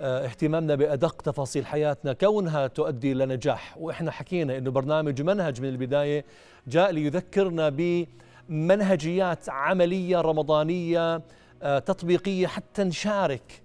آه، 0.00 0.24
اهتمامنا 0.24 0.74
بأدق 0.74 1.22
تفاصيل 1.22 1.66
حياتنا 1.66 2.12
كونها 2.12 2.66
تؤدي 2.66 3.12
إلى 3.12 3.26
نجاح. 3.26 3.76
وإحنا 3.78 4.10
حكينا 4.10 4.58
أنه 4.58 4.70
برنامج 4.70 5.22
منهج 5.22 5.60
من 5.60 5.68
البداية 5.68 6.24
جاء 6.66 6.90
ليذكرنا 6.90 7.68
بمنهجيات 8.48 9.48
عملية 9.48 10.20
رمضانية 10.20 11.22
آه، 11.62 11.78
تطبيقية 11.78 12.46
حتى 12.46 12.84
نشارك 12.84 13.62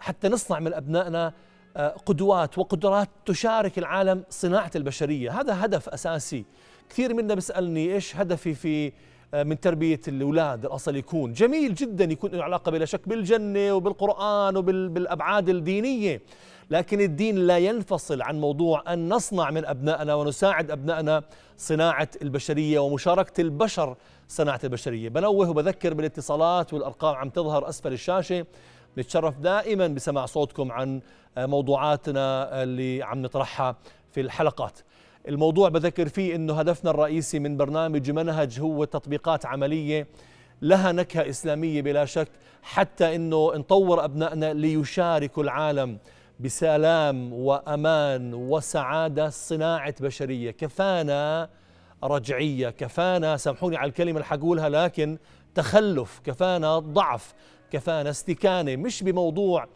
حتى 0.00 0.28
نصنع 0.28 0.58
من 0.58 0.74
أبنائنا 0.74 1.32
آه، 1.76 1.88
قدوات 1.88 2.58
وقدرات 2.58 3.08
تشارك 3.26 3.78
العالم 3.78 4.24
صناعة 4.30 4.70
البشرية. 4.76 5.40
هذا 5.40 5.64
هدف 5.64 5.88
أساسي. 5.88 6.44
كثير 6.90 7.14
منا 7.14 7.34
بيسألني 7.34 7.94
إيش 7.94 8.16
هدفي 8.16 8.54
في 8.54 8.86
آه، 8.86 8.92
من 9.34 9.60
تربية 9.60 10.00
الأولاد 10.08 10.64
الأصل 10.64 10.96
يكون. 10.96 11.32
جميل 11.32 11.74
جدا 11.74 12.04
يكون 12.04 12.30
له 12.30 12.44
علاقة 12.44 12.70
بلا 12.70 12.84
شك 12.84 13.08
بالجنة 13.08 13.72
وبالقرآن 13.72 14.56
وبالأبعاد 14.56 15.48
الدينية. 15.48 16.22
لكن 16.70 17.00
الدين 17.00 17.36
لا 17.36 17.58
ينفصل 17.58 18.22
عن 18.22 18.40
موضوع 18.40 18.92
أن 18.92 19.08
نصنع 19.08 19.50
من 19.50 19.64
أبنائنا 19.64 20.14
ونساعد 20.14 20.70
أبنائنا 20.70 21.22
صناعة 21.56 22.08
البشرية 22.22 22.78
ومشاركة 22.78 23.40
البشر 23.40 23.96
صناعة 24.28 24.60
البشرية. 24.64 25.08
بنوه 25.08 25.50
وبذكر 25.50 25.94
بالاتصالات 25.94 26.74
والأرقام 26.74 27.14
عم 27.14 27.28
تظهر 27.28 27.68
أسفل 27.68 27.92
الشاشة. 27.92 28.46
نتشرف 28.98 29.38
دائما 29.38 29.86
بسماع 29.88 30.26
صوتكم 30.26 30.72
عن 30.72 31.00
آه، 31.38 31.46
موضوعاتنا 31.46 32.62
اللي 32.62 33.02
عم 33.02 33.22
نطرحها 33.22 33.76
في 34.10 34.20
الحلقات. 34.20 34.78
الموضوع 35.28 35.68
بذكر 35.68 36.08
فيه 36.08 36.34
إنه 36.34 36.54
هدفنا 36.54 36.90
الرئيسي 36.90 37.38
من 37.38 37.56
برنامج 37.56 38.10
منهج 38.10 38.60
هو 38.60 38.84
تطبيقات 38.84 39.46
عملية 39.46 40.06
لها 40.62 40.92
نكهة 40.92 41.28
إسلامية 41.28 41.82
بلا 41.82 42.04
شك 42.04 42.28
حتى 42.62 43.16
إنه 43.16 43.52
نطور 43.54 44.04
أبنائنا 44.04 44.52
ليشاركوا 44.52 45.42
العالم 45.42 45.98
بسلام 46.40 47.32
وأمان 47.32 48.34
وسعادة 48.34 49.30
صناعة 49.30 49.94
بشرية. 50.00 50.50
كفانا 50.50 51.48
رجعية 52.04 52.70
كفانا 52.70 53.36
سامحوني 53.36 53.76
على 53.76 53.88
الكلمة 53.88 54.12
اللي 54.12 54.24
حقولها 54.24 54.68
لكن 54.68 55.18
تخلف 55.54 56.20
كفانا 56.24 56.78
ضعف 56.78 57.34
كفانا 57.70 58.10
استكانة. 58.10 58.76
مش 58.76 59.02
بموضوع 59.02 59.66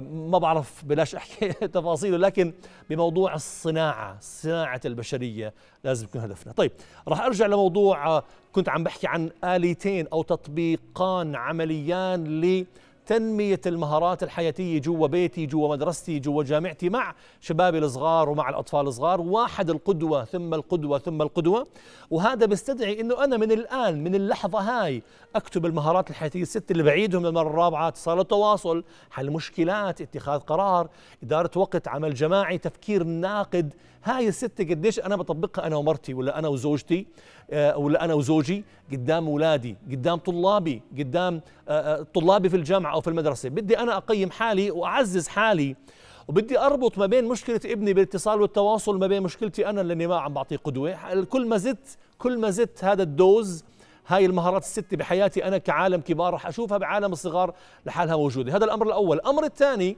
ما 0.00 0.38
بعرف 0.38 0.84
بلاش 0.84 1.14
أحكي 1.14 1.48
تفاصيله 1.76 2.16
لكن 2.16 2.52
بموضوع 2.90 3.34
الصناعة 3.34 4.16
صناعة 4.20 4.80
البشرية 4.84 5.54
لازم 5.84 6.04
يكون 6.04 6.20
هدفنا. 6.20 6.52
طيب 6.52 6.72
راح 7.08 7.20
أرجع 7.20 7.46
لموضوع 7.46 8.06
آه، 8.06 8.24
كنت 8.52 8.68
عم 8.68 8.84
بحكي 8.84 9.06
عن 9.06 9.30
آليتين 9.44 10.06
أو 10.12 10.22
تطبيقان 10.22 11.36
عمليان 11.36 12.40
ل 12.40 12.66
تنمية 13.06 13.60
المهارات 13.66 14.22
الحياتية 14.22 14.80
جوا 14.80 15.06
بيتي 15.06 15.46
جوا 15.46 15.68
مدرستي 15.68 16.18
جوا 16.18 16.42
جامعتي 16.42 16.88
مع 16.88 17.14
شبابي 17.40 17.78
الصغار 17.78 18.28
ومع 18.28 18.48
الأطفال 18.48 18.86
الصغار. 18.86 19.20
واحد 19.20 19.70
القدوة 19.70 20.24
ثم 20.24 20.54
القدوة 20.54 20.98
ثم 20.98 21.22
القدوة. 21.22 21.66
وهذا 22.10 22.46
بيستدعي 22.46 23.00
أنه 23.00 23.24
أنا 23.24 23.36
من 23.36 23.52
الآن 23.52 24.04
من 24.04 24.14
اللحظة 24.14 24.58
هاي 24.58 25.02
أكتب 25.36 25.66
المهارات 25.66 26.10
الحياتية 26.10 26.42
الست 26.42 26.70
اللي 26.70 26.82
بعيدهم 26.82 27.26
للمرة 27.26 27.48
الرابعة 27.50 27.88
اتصال 27.88 28.20
التواصل 28.20 28.84
حل 29.10 29.30
مشكلات 29.30 30.00
اتخاذ 30.00 30.40
قرار 30.40 30.88
إدارة 31.22 31.50
وقت 31.56 31.88
عمل 31.88 32.14
جماعي 32.14 32.58
تفكير 32.58 33.04
ناقد 33.04 33.74
هاي 34.06 34.28
الستة 34.28 34.64
قديش 34.64 35.00
أنا 35.00 35.16
بطبقها 35.16 35.66
أنا 35.66 35.76
ومرتي 35.76 36.14
ولا 36.14 36.38
أنا 36.38 36.48
وزوجتي 36.48 37.06
آه، 37.50 37.76
ولا 37.76 38.04
أنا 38.04 38.14
وزوجي 38.14 38.64
قدام 38.92 39.26
أولادي 39.26 39.76
قدام 39.90 40.18
طلابي 40.18 40.82
قدام 40.98 41.40
آه، 41.68 42.00
آه، 42.00 42.06
طلابي 42.14 42.48
في 42.48 42.56
الجامعة 42.56 42.92
أو 42.92 43.00
في 43.00 43.08
المدرسة. 43.08 43.48
بدي 43.48 43.78
أنا 43.78 43.96
أقيم 43.96 44.30
حالي 44.30 44.70
وأعزز 44.70 45.28
حالي 45.28 45.76
وبدي 46.28 46.58
أربط 46.58 46.98
ما 46.98 47.06
بين 47.06 47.24
مشكلة 47.24 47.60
ابني 47.64 47.92
بالاتصال 47.92 48.40
والتواصل 48.42 48.98
ما 48.98 49.06
بين 49.06 49.22
مشكلتي 49.22 49.66
أنا 49.70 49.80
لاني 49.80 50.06
ما 50.06 50.16
عم 50.16 50.34
بعطيه 50.34 50.56
قدوة. 50.56 51.24
كل 51.24 51.46
ما 51.46 51.56
زدت 51.56 51.98
كل 52.18 52.38
ما 52.38 52.50
زدت 52.50 52.84
هذا 52.84 53.02
الدوز 53.02 53.64
هاي 54.06 54.26
المهارات 54.26 54.62
الستة 54.62 54.96
بحياتي 54.96 55.44
أنا 55.44 55.58
كعالم 55.58 56.00
كبار 56.00 56.34
رح 56.34 56.46
أشوفها 56.46 56.78
بعالم 56.78 57.12
الصغار 57.12 57.54
لحالها 57.86 58.16
موجودة. 58.16 58.56
هذا 58.56 58.64
الأمر 58.64 58.86
الأول. 58.86 59.16
الأمر 59.16 59.44
الثاني 59.44 59.96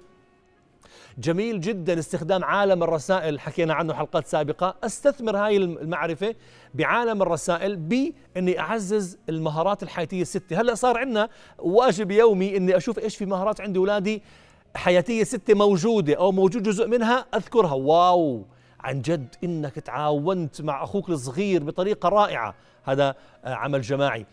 جميل 1.18 1.60
جدا 1.60 1.98
استخدام 1.98 2.44
عالم 2.44 2.82
الرسائل 2.82 3.40
حكينا 3.40 3.74
عنه 3.74 3.94
حلقات 3.94 4.26
سابقة. 4.26 4.74
أستثمر 4.84 5.36
هاي 5.36 5.56
المعرفة 5.56 6.34
بعالم 6.74 7.22
الرسائل 7.22 7.76
باني 7.76 8.60
أعزز 8.60 9.18
المهارات 9.28 9.82
الحياتية 9.82 10.22
الستة 10.22 10.60
هلأ 10.60 10.74
صار 10.74 10.98
عندنا 10.98 11.28
واجب 11.58 12.10
يومي 12.10 12.56
إني 12.56 12.76
أشوف 12.76 12.98
إيش 12.98 13.16
في 13.16 13.26
مهارات 13.26 13.60
عند 13.60 13.76
اولادي 13.76 14.22
حياتية 14.74 15.24
ستة 15.24 15.54
موجودة 15.54 16.14
أو 16.14 16.32
موجود 16.32 16.62
جزء 16.62 16.88
منها 16.88 17.26
أذكرها. 17.34 17.74
واو! 17.74 18.44
عن 18.80 19.02
جد 19.02 19.34
إنك 19.44 19.74
تعاونت 19.74 20.62
مع 20.62 20.84
أخوك 20.84 21.08
الصغير 21.08 21.64
بطريقة 21.64 22.08
رائعة. 22.08 22.54
هذا 22.84 23.14
عمل 23.44 23.80
جماعي. 23.80 24.26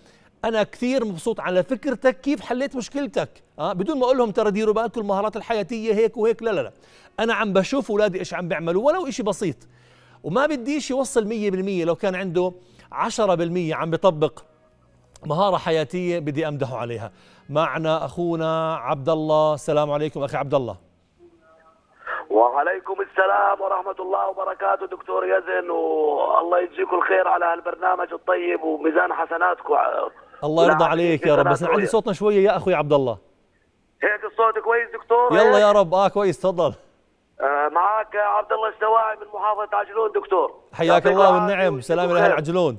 أنا 0.45 0.63
كثير 0.63 1.05
مبسوط 1.05 1.39
على 1.39 1.63
فكرتك 1.63 2.21
كيف 2.21 2.41
حليت 2.41 2.75
مشكلتك؟ 2.75 3.29
أه؟ 3.59 3.73
بدون 3.73 3.99
ما 3.99 4.05
أقول 4.05 4.17
لهم 4.17 4.31
ترى 4.31 4.51
ديروا 4.51 4.73
بالكم 4.73 5.01
المهارات 5.01 5.35
الحياتية 5.35 5.93
هيك 5.93 6.17
وهيك 6.17 6.43
لا 6.43 6.49
لا 6.49 6.61
لا. 6.61 6.71
أنا 7.19 7.33
عم 7.33 7.53
بشوف 7.53 7.91
أولادي 7.91 8.19
إيش 8.19 8.33
عم 8.33 8.47
بيعملوا 8.47 8.85
ولو 8.85 9.09
شيء 9.09 9.25
بسيط. 9.25 9.55
وما 10.23 10.45
بديش 10.45 10.91
يوصل 10.91 11.29
100% 11.29 11.85
لو 11.85 11.95
كان 11.95 12.15
عنده 12.15 12.53
10% 12.91 13.73
عم 13.73 13.91
بيطبق 13.91 14.39
مهارة 15.25 15.57
حياتية 15.57 16.19
بدي 16.19 16.47
أمدحه 16.47 16.77
عليها. 16.77 17.11
معنا 17.49 18.05
أخونا 18.05 18.75
عبد 18.75 19.09
الله 19.09 19.53
السلام 19.53 19.91
عليكم 19.91 20.23
أخي 20.23 20.37
عبد 20.37 20.53
الله 20.53 20.75
وعليكم 22.29 22.95
السلام 23.01 23.61
ورحمة 23.61 23.95
الله 23.99 24.27
وبركاته 24.29 24.85
دكتور 24.85 25.25
يزن 25.25 25.69
والله 25.69 26.59
يجزيكم 26.59 26.95
الخير 26.95 27.27
على 27.27 27.45
هالبرنامج 27.45 28.13
الطيب 28.13 28.63
وميزان 28.63 29.13
حسناتكم. 29.13 29.73
الله 30.45 30.65
يرضى 30.65 30.83
عليك 30.83 31.25
يا 31.25 31.35
رب. 31.35 31.47
بس 31.47 31.63
عندي 31.63 31.85
صوتنا 31.85 32.13
شوية 32.13 32.45
يا 32.45 32.57
أخوي 32.57 32.73
عبد 32.73 32.93
الله. 32.93 33.17
هيك 34.03 34.23
الصوت 34.23 34.59
كويس 34.59 34.89
دكتور؟ 34.93 35.33
يلا 35.33 35.59
يا 35.59 35.71
رب. 35.71 35.93
آه 35.93 36.07
كويس 36.07 36.39
تفضل. 36.39 36.73
آه 37.41 37.67
معك 37.67 38.15
عبد 38.15 38.53
الله 38.53 38.69
السواعي 38.69 39.15
من 39.15 39.27
محافظة 39.33 39.77
عجلون 39.77 40.11
دكتور. 40.11 40.53
حياك 40.73 41.07
الله 41.07 41.33
والنعم. 41.33 41.81
سلام 41.81 42.13
لأهل 42.13 42.31
عجلون. 42.31 42.77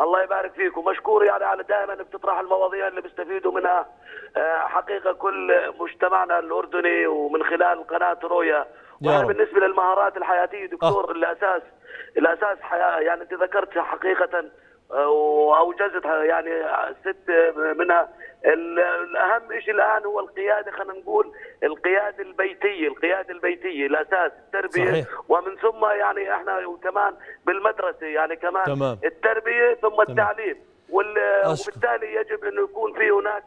الله 0.00 0.22
يبارك 0.22 0.52
فيكم. 0.52 0.84
مشكور 0.84 1.24
يعني 1.24 1.44
على 1.44 1.62
دائما 1.62 1.94
بتطرح 1.94 2.38
المواضيع 2.38 2.88
اللي 2.88 3.00
بيستفيدوا 3.00 3.52
منها. 3.52 3.86
آه 4.36 4.58
حقيقة 4.58 5.12
كل 5.12 5.52
مجتمعنا 5.80 6.38
الأردني 6.38 7.06
ومن 7.06 7.42
خلال 7.42 7.86
قناة 7.86 8.18
رؤيا. 8.24 8.66
وأنا 9.02 9.26
بالنسبة 9.26 9.60
للمهارات 9.60 10.16
الحياتية 10.16 10.66
دكتور 10.66 11.08
أه. 11.08 11.12
الأساس 11.12 11.62
الأساس 12.16 12.60
حياة. 12.60 12.98
يعني 13.00 13.22
أنت 13.22 13.34
ذكرت 13.34 13.78
حقيقة 13.78 14.44
واوجزتها 14.90 16.24
يعني 16.24 16.50
ست 17.00 17.30
منها 17.78 18.08
الأهم 18.44 19.60
شيء 19.60 19.74
الآن 19.74 20.04
هو 20.04 20.20
القيادة 20.20 20.70
خلينا 20.72 20.92
نقول 21.00 21.32
القيادة 21.62 22.22
البيتية 22.22 22.88
القيادة 22.88 23.34
البيتية 23.34 23.86
الأساس 23.86 24.32
التربية 24.46 24.90
صحيح. 24.90 25.06
ومن 25.28 25.56
ثم 25.56 25.84
يعني 25.84 26.34
إحنا 26.34 26.76
كمان 26.82 27.14
بالمدرسة 27.46 28.06
يعني 28.06 28.36
كمان 28.36 28.64
تمام. 28.64 28.98
التربية 29.04 29.74
ثم 29.74 29.88
تمام. 29.88 30.00
التعليم 30.08 30.56
وبالتالي 30.90 32.14
يجب 32.14 32.44
انه 32.44 32.62
يكون 32.62 32.92
في 32.94 33.10
هناك 33.10 33.44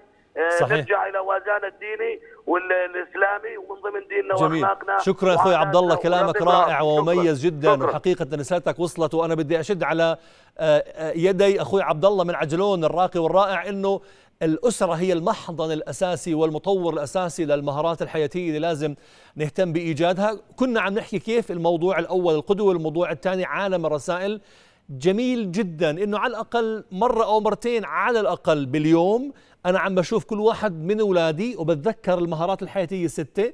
صحيح. 0.60 0.78
نرجع 0.78 1.08
إلى 1.08 1.20
وازان 1.20 1.64
الديني 1.74 2.20
والإسلامي 2.48 3.58
ومن 3.58 3.82
ضمن 3.82 4.08
ديننا 4.08 4.36
جميل. 4.36 4.64
وأخلاقنا 4.64 5.00
شكرا 5.00 5.36
أخوي 5.36 5.56
عبد 5.56 5.76
الله 5.76 5.96
كلامك 5.96 6.42
رائع 6.42 6.82
ومميز 6.82 7.46
جدا 7.46 7.76
شكرا. 7.76 7.90
وحقيقة 7.90 8.28
رسالتك 8.34 8.80
وصلت 8.80 9.14
وأنا 9.14 9.36
بدي 9.36 9.60
أشد 9.60 9.84
على 9.84 10.18
آه، 10.58 10.78
آه، 10.78 11.12
يدي 11.16 11.62
أخوي 11.62 11.82
عبد 11.82 12.06
الله 12.06 12.24
من 12.24 12.36
عجلون 12.36 12.84
الراقي 12.86 13.20
والرائع 13.20 13.70
إنه 13.70 14.02
الأسرة 14.44 14.94
هي 14.94 15.14
المحضن 15.14 15.72
الأساسي 15.72 16.34
والمطور 16.34 16.94
الأساسي 16.94 17.46
للمهارات 17.46 18.02
الحياتية 18.02 18.48
اللي 18.48 18.60
لازم 18.60 18.96
نهتم 19.36 19.74
بإيجادها 19.74 20.38
كنا 20.56 20.82
عم 20.82 20.94
نحكي 20.94 21.20
كيف 21.20 21.52
الموضوع 21.52 22.00
الأول 22.00 22.36
القدوة 22.36 22.74
الموضوع 22.74 23.12
الثاني 23.12 23.46
عالم 23.46 23.86
الرسائل 23.86 24.42
جميل 24.90 25.52
جدا 25.52 25.90
إنه 25.90 26.20
على 26.20 26.32
الأقل 26.32 26.84
مرة 26.92 27.24
أو 27.24 27.40
مرتين 27.40 27.86
على 27.86 28.20
الأقل 28.20 28.66
باليوم 28.66 29.34
أنا 29.66 29.80
عم 29.80 29.96
بشوف 29.96 30.24
كل 30.24 30.40
واحد 30.40 30.74
من 30.74 31.00
أولادي 31.00 31.56
وبتذكر 31.56 32.18
المهارات 32.18 32.64
الحياتية 32.64 33.06
الستة 33.06 33.54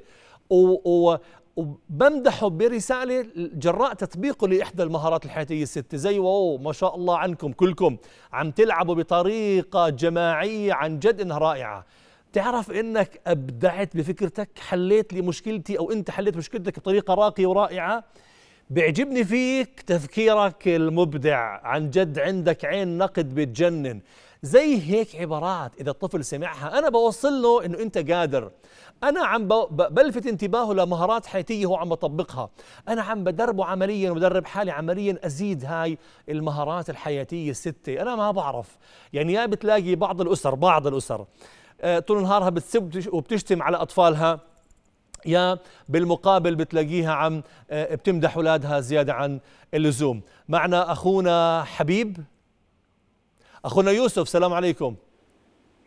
و... 0.49 0.55
و... 0.85 1.17
وبمدحه 1.55 2.47
برسالة 2.49 3.25
جراء 3.35 3.93
تطبيقه 3.93 4.47
لإحدى 4.47 4.83
المهارات 4.83 5.25
الحياتية 5.25 5.63
الستة 5.63 5.97
زي 5.97 6.19
واو 6.19 6.57
ما 6.57 6.73
شاء 6.73 6.95
الله 6.95 7.17
عنكم 7.17 7.51
كلكم 7.51 7.97
عم 8.33 8.51
تلعبوا 8.51 8.95
بطريقة 8.95 9.89
جماعية 9.89 10.73
عن 10.73 10.99
جد 10.99 11.21
إنها 11.21 11.37
رائعة. 11.37 11.85
تعرف 12.33 12.71
إنك 12.71 13.21
أبدعت 13.27 13.97
بفكرتك 13.97 14.49
حليت 14.59 15.13
لي 15.13 15.21
مشكلتي 15.21 15.79
أو 15.79 15.91
أنت 15.91 16.11
حليت 16.11 16.37
مشكلتك 16.37 16.79
بطريقة 16.79 17.13
راقية 17.13 17.47
ورائعة؟ 17.47 18.03
بيعجبني 18.69 19.23
فيك 19.23 19.81
تفكيرك 19.81 20.67
المبدع 20.67 21.59
عن 21.63 21.89
جد 21.89 22.19
عندك 22.19 22.65
عين 22.65 22.97
نقد 22.97 23.35
بتجنن. 23.35 24.01
زي 24.43 24.81
هيك 24.81 25.15
عبارات 25.15 25.71
إذا 25.81 25.91
الطفل 25.91 26.25
سمعها. 26.25 26.79
أنا 26.79 26.89
بوصل 26.89 27.41
له 27.41 27.65
إنه 27.65 27.79
أنت 27.79 28.11
قادر. 28.11 28.51
أنا 29.03 29.25
عم 29.25 29.47
بلفت 29.69 30.25
انتباهه 30.27 30.73
لمهارات 30.73 31.25
حياتية 31.25 31.65
هو 31.65 31.75
عم 31.75 31.89
بطبقها. 31.89 32.49
أنا 32.87 33.01
عم 33.01 33.23
بدربه 33.23 33.65
عمليا 33.65 34.11
وبدرب 34.11 34.45
حالي 34.45 34.71
عمليا 34.71 35.19
أزيد 35.25 35.65
هاي 35.65 35.97
المهارات 36.29 36.89
الحياتية 36.89 37.51
السته 37.51 38.01
أنا 38.01 38.15
ما 38.15 38.31
بعرف. 38.31 38.77
يعني 39.13 39.33
يا 39.33 39.45
بتلاقي 39.45 39.95
بعض 39.95 40.21
الأسر 40.21 40.55
بعض 40.55 40.87
الأسر 40.87 41.25
آه، 41.81 41.99
طول 41.99 42.21
نهارها 42.23 42.49
بتسب 42.49 43.09
وبتشتم 43.13 43.61
على 43.61 43.77
أطفالها. 43.77 44.39
يا 45.25 45.57
بالمقابل 45.89 46.55
بتلاقيها 46.55 47.13
عم 47.13 47.43
آه، 47.71 47.95
بتمدح 47.95 48.35
أولادها 48.35 48.79
زيادة 48.79 49.13
عن 49.13 49.39
اللزوم. 49.73 50.21
معنا 50.49 50.91
أخونا 50.91 51.63
حبيب 51.63 52.17
أخونا 53.65 53.91
يوسف 53.91 54.29
سلام 54.29 54.53
عليكم. 54.53 54.95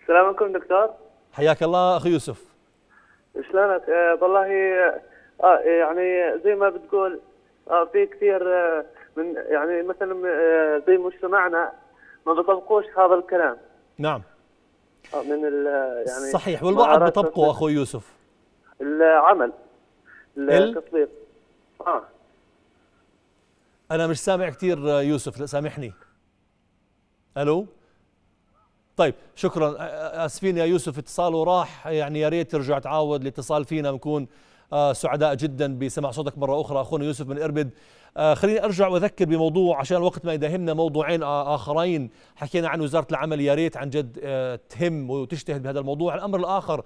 السلام 0.03 0.27
عليكم 0.27 0.53
دكتور. 0.53 0.91
حياك 1.33 1.63
الله 1.63 1.97
أخي 1.97 2.09
يوسف. 2.11 2.45
شلونك؟ 3.35 3.89
آه 3.89 4.19
والله 4.23 4.47
آه 5.45 5.59
يعني 5.59 6.39
زي 6.45 6.55
ما 6.55 6.69
بتقول 6.69 7.21
آه 7.71 7.85
في 7.85 8.07
كثير 8.07 8.55
آه 8.55 8.85
من 9.17 9.35
يعني 9.35 9.83
مثلا 9.83 10.29
آه 10.29 10.83
زي 10.87 10.97
مجتمعنا 10.97 11.73
ما 12.27 12.33
بيطبقوش 12.33 12.85
هذا 12.99 13.15
الكلام. 13.15 13.57
نعم. 13.99 14.23
آه 15.15 15.23
من 15.23 15.43
يعني 16.07 16.33
صحيح. 16.33 16.63
والبعض 16.63 17.03
بيطبقوا 17.03 17.51
أخو 17.51 17.69
يوسف. 17.69 18.13
العمل 18.81 19.53
التطبيق. 20.39 21.09
آه. 21.81 22.03
أنا 23.91 24.07
مش 24.07 24.21
سامع 24.21 24.49
كثير 24.49 24.79
يوسف 24.87 25.51
سامحني. 25.51 25.93
ألو؟ 27.39 27.67
طيب 28.97 29.15
شكرا. 29.35 29.77
أسفين 30.27 30.57
يا 30.57 30.65
يوسف 30.65 30.99
اتصاله 30.99 31.45
راح. 31.45 31.87
يعني 31.87 32.21
يا 32.21 32.29
ريت 32.29 32.51
ترجع 32.51 32.79
تعاود 32.79 33.21
الاتصال 33.21 33.65
فينا 33.65 33.93
بنكون 33.93 34.27
آه 34.73 34.93
سعداء 34.93 35.35
جدا 35.35 35.79
بسمع 35.79 36.11
صوتك 36.11 36.39
مرة 36.39 36.61
أخرى. 36.61 36.81
أخونا 36.81 37.05
يوسف 37.05 37.27
من 37.27 37.43
إربد. 37.43 37.71
آه 38.17 38.35
خليني 38.35 38.65
أرجع 38.65 38.89
وأذكر 38.89 39.25
بموضوع 39.25 39.79
عشان 39.79 39.97
الوقت 39.97 40.25
ما 40.25 40.33
يداهمنا 40.33 40.75
موضوعين 40.75 41.23
آخرين. 41.23 42.11
حكينا 42.37 42.69
عن 42.69 42.81
وزارة 42.81 43.07
العمل. 43.11 43.41
يا 43.41 43.55
ريت 43.55 43.77
عن 43.77 43.91
جد 43.91 44.19
آه 44.23 44.61
تهم 44.69 45.11
وتجتهد 45.11 45.63
بهذا 45.63 45.81
الموضوع. 45.81 46.15
الأمر 46.15 46.39
الآخر 46.39 46.85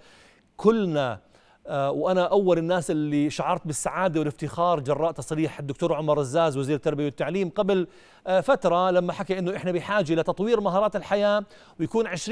كلنا 0.57 1.21
وأنا 1.69 2.25
أول 2.25 2.59
الناس 2.59 2.91
اللي 2.91 3.31
شعرت 3.31 3.67
بالسعادة 3.67 4.21
والافتخار 4.21 4.81
جراء 4.81 5.13
تصريح 5.13 5.59
الدكتور 5.59 5.95
عمر 5.95 6.19
رزاز 6.19 6.57
وزير 6.57 6.77
التربية 6.77 7.05
والتعليم 7.05 7.51
قبل 7.51 7.87
آه، 8.27 8.41
فترة 8.41 8.91
لما 8.91 9.13
حكى 9.13 9.39
إنه 9.39 9.57
إحنا 9.57 9.73
بحاجة 9.73 10.15
لتطوير 10.15 10.61
مهارات 10.61 10.97
الحياة 10.97 11.45
ويكون 11.81 12.07
20% 12.17 12.31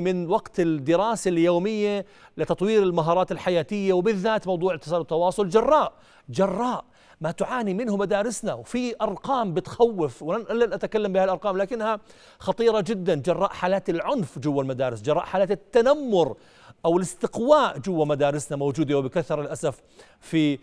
من 0.00 0.30
وقت 0.30 0.60
الدراسة 0.60 1.28
اليومية 1.28 2.06
لتطوير 2.36 2.82
المهارات 2.82 3.32
الحياتية 3.32 3.92
وبالذات 3.92 4.46
موضوع 4.46 4.72
الاتصال 4.72 4.98
والتواصل 4.98 5.48
جراء 5.48 5.92
جراء 6.28 6.84
ما 7.20 7.30
تعاني 7.30 7.74
منه 7.74 7.96
مدارسنا 7.96 8.54
وفي 8.54 8.94
أرقام 9.02 9.54
بتخوف 9.54 10.22
ولن 10.22 10.72
أتكلم 10.72 11.12
بها 11.12 11.24
الأرقام 11.24 11.56
لكنها 11.56 12.00
خطيرة 12.38 12.80
جدا 12.80 13.14
جراء 13.14 13.50
حالات 13.50 13.90
العنف 13.90 14.38
جوا 14.38 14.62
المدارس 14.62 15.02
جراء 15.02 15.24
حالات 15.24 15.50
التنمر 15.50 16.36
أو 16.84 16.96
الاستقواء 16.96 17.78
جوا 17.78 18.04
مدارسنا 18.04 18.58
موجودة 18.58 18.98
وبكثرة 18.98 19.42
للأسف 19.42 19.82
في 20.20 20.58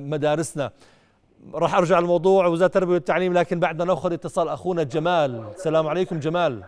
مدارسنا. 0.00 0.70
راح 1.54 1.74
أرجع 1.74 1.98
لموضوع 1.98 2.46
وزارة 2.46 2.66
التربية 2.66 2.92
والتعليم 2.94 3.34
لكن 3.34 3.60
بعدنا 3.60 3.84
نأخذ 3.84 4.12
اتصال 4.12 4.48
أخونا 4.48 4.82
جمال. 4.82 5.44
السلام 5.54 5.88
عليكم 5.88 6.18
جمال. 6.18 6.64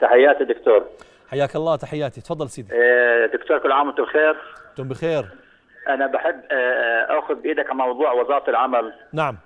تحياتي 0.00 0.44
دكتور. 0.44 0.84
حياك 1.28 1.56
الله 1.56 1.76
تحياتي. 1.76 2.20
تفضل 2.20 2.48
سيدي. 2.50 2.68
دكتور 3.32 3.58
كل 3.58 3.72
عام 3.72 3.86
وأنتم 3.86 4.02
بخير؟ 4.02 4.36
أنتم 4.70 4.88
بخير. 4.88 5.28
أنا 5.88 6.06
بحب 6.06 6.40
أخذ 7.08 7.34
بإيدك 7.34 7.66
على 7.66 7.74
موضوع 7.74 8.12
وزارة 8.12 8.50
العمل. 8.50 8.92
نعم. 9.12 9.38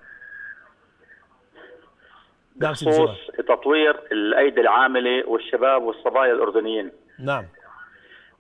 نعم 2.60 2.72
بخصوص 2.72 3.10
تطوير 3.48 4.00
الأيدي 4.12 4.60
العاملة 4.60 5.28
والشباب 5.28 5.82
والصبايا 5.82 6.32
الأردنيين. 6.32 6.92
نعم. 7.18 7.46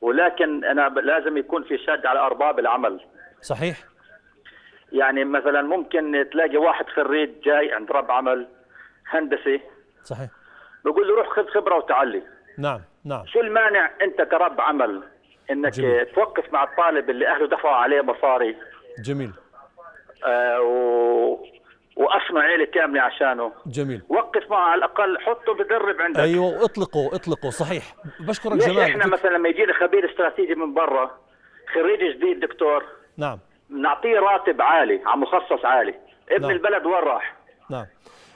ولكن 0.00 0.64
أنا 0.64 0.88
لازم 0.88 1.36
يكون 1.36 1.64
في 1.64 1.78
شد 1.78 2.06
على 2.06 2.20
أرباب 2.20 2.58
العمل. 2.58 3.00
صحيح. 3.40 3.76
يعني 4.92 5.24
مثلا 5.24 5.62
ممكن 5.62 6.28
تلاقي 6.32 6.56
واحد 6.56 6.88
خريج 6.88 7.30
جاي 7.44 7.72
عند 7.72 7.92
رب 7.92 8.10
عمل 8.10 8.48
هندسي. 9.08 9.60
صحيح. 10.04 10.30
بقول 10.84 11.08
له 11.08 11.14
روح 11.14 11.28
خذ 11.28 11.46
خبرة 11.46 11.76
وتعلي. 11.76 12.22
نعم 12.58 12.80
نعم. 13.04 13.26
شو 13.26 13.40
المانع 13.40 13.90
أنت 14.02 14.22
كرب 14.22 14.60
عمل؟ 14.60 15.02
إنك 15.50 15.72
جميل. 15.72 16.06
توقف 16.06 16.52
مع 16.52 16.64
الطالب 16.64 17.10
اللي 17.10 17.28
أهله 17.28 17.46
دفعوا 17.46 17.76
عليه 17.76 18.00
مصاري. 18.00 18.56
جميل. 19.04 19.32
آه 20.26 20.60
و... 20.60 21.38
وأصنع 21.98 22.40
عيلة 22.40 22.64
كاملة 22.64 23.02
عشانه. 23.02 23.52
جميل. 23.66 24.02
وقف 24.08 24.50
معه 24.50 24.70
على 24.70 24.78
الأقل 24.78 25.18
حطه 25.20 25.54
بدرب 25.54 26.00
عندك. 26.00 26.20
أيوه 26.20 26.64
اطلقوا 26.64 27.14
اطلقوا 27.14 27.50
صحيح. 27.50 27.94
بشكرك 28.20 28.52
ليش 28.52 28.66
جمال. 28.66 28.78
إحنا 28.78 29.06
مثلا 29.06 29.30
لما 29.30 29.48
يجينا 29.48 29.72
خبير 29.72 30.10
استراتيجي 30.10 30.54
من 30.54 30.74
برا 30.74 31.10
خريج 31.74 32.16
جديد 32.16 32.40
دكتور 32.40 32.84
نعم. 33.16 33.38
نعطيه 33.70 34.18
راتب 34.18 34.62
عالي 34.62 35.00
على 35.06 35.20
مخصص 35.20 35.64
عالي. 35.64 35.94
ابن 36.30 36.42
نعم. 36.42 36.50
البلد 36.50 36.86
وين 36.86 37.02
راح؟ 37.02 37.36
نعم. 37.70 37.86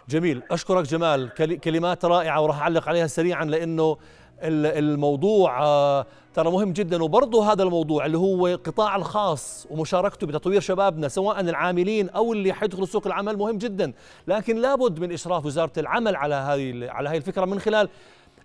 جميل. 0.09 0.42
أشكرك 0.51 0.85
جمال. 0.85 1.31
كلمات 1.64 2.05
رائعة 2.05 2.42
وراح 2.42 2.62
أعلق 2.62 2.88
عليها 2.88 3.07
سريعا 3.07 3.44
لأنه 3.44 3.98
الموضوع 4.42 5.61
ترى 6.35 6.51
مهم 6.51 6.73
جدا. 6.73 7.03
وبرضه 7.03 7.53
هذا 7.53 7.62
الموضوع 7.62 8.07
اللي 8.07 8.18
هو 8.18 8.47
القطاع 8.47 8.97
الخاص 8.97 9.66
ومشاركته 9.71 10.27
بتطوير 10.27 10.61
شبابنا 10.61 11.09
سواء 11.09 11.40
العاملين 11.40 12.11
أو 12.11 12.33
اللي 12.33 12.53
حيدخلوا 12.53 12.87
سوق 12.87 13.07
العمل 13.07 13.37
مهم 13.37 13.59
جدا. 13.59 13.92
لكن 14.27 14.57
لابد 14.57 14.99
من 15.01 15.12
إشراف 15.12 15.47
وزارة 15.47 15.73
العمل 15.79 16.16
على 16.16 16.35
هذه 16.35 16.90
على 16.90 17.09
هذه 17.09 17.16
الفكرة 17.16 17.45
من 17.45 17.61
خلال 17.61 17.88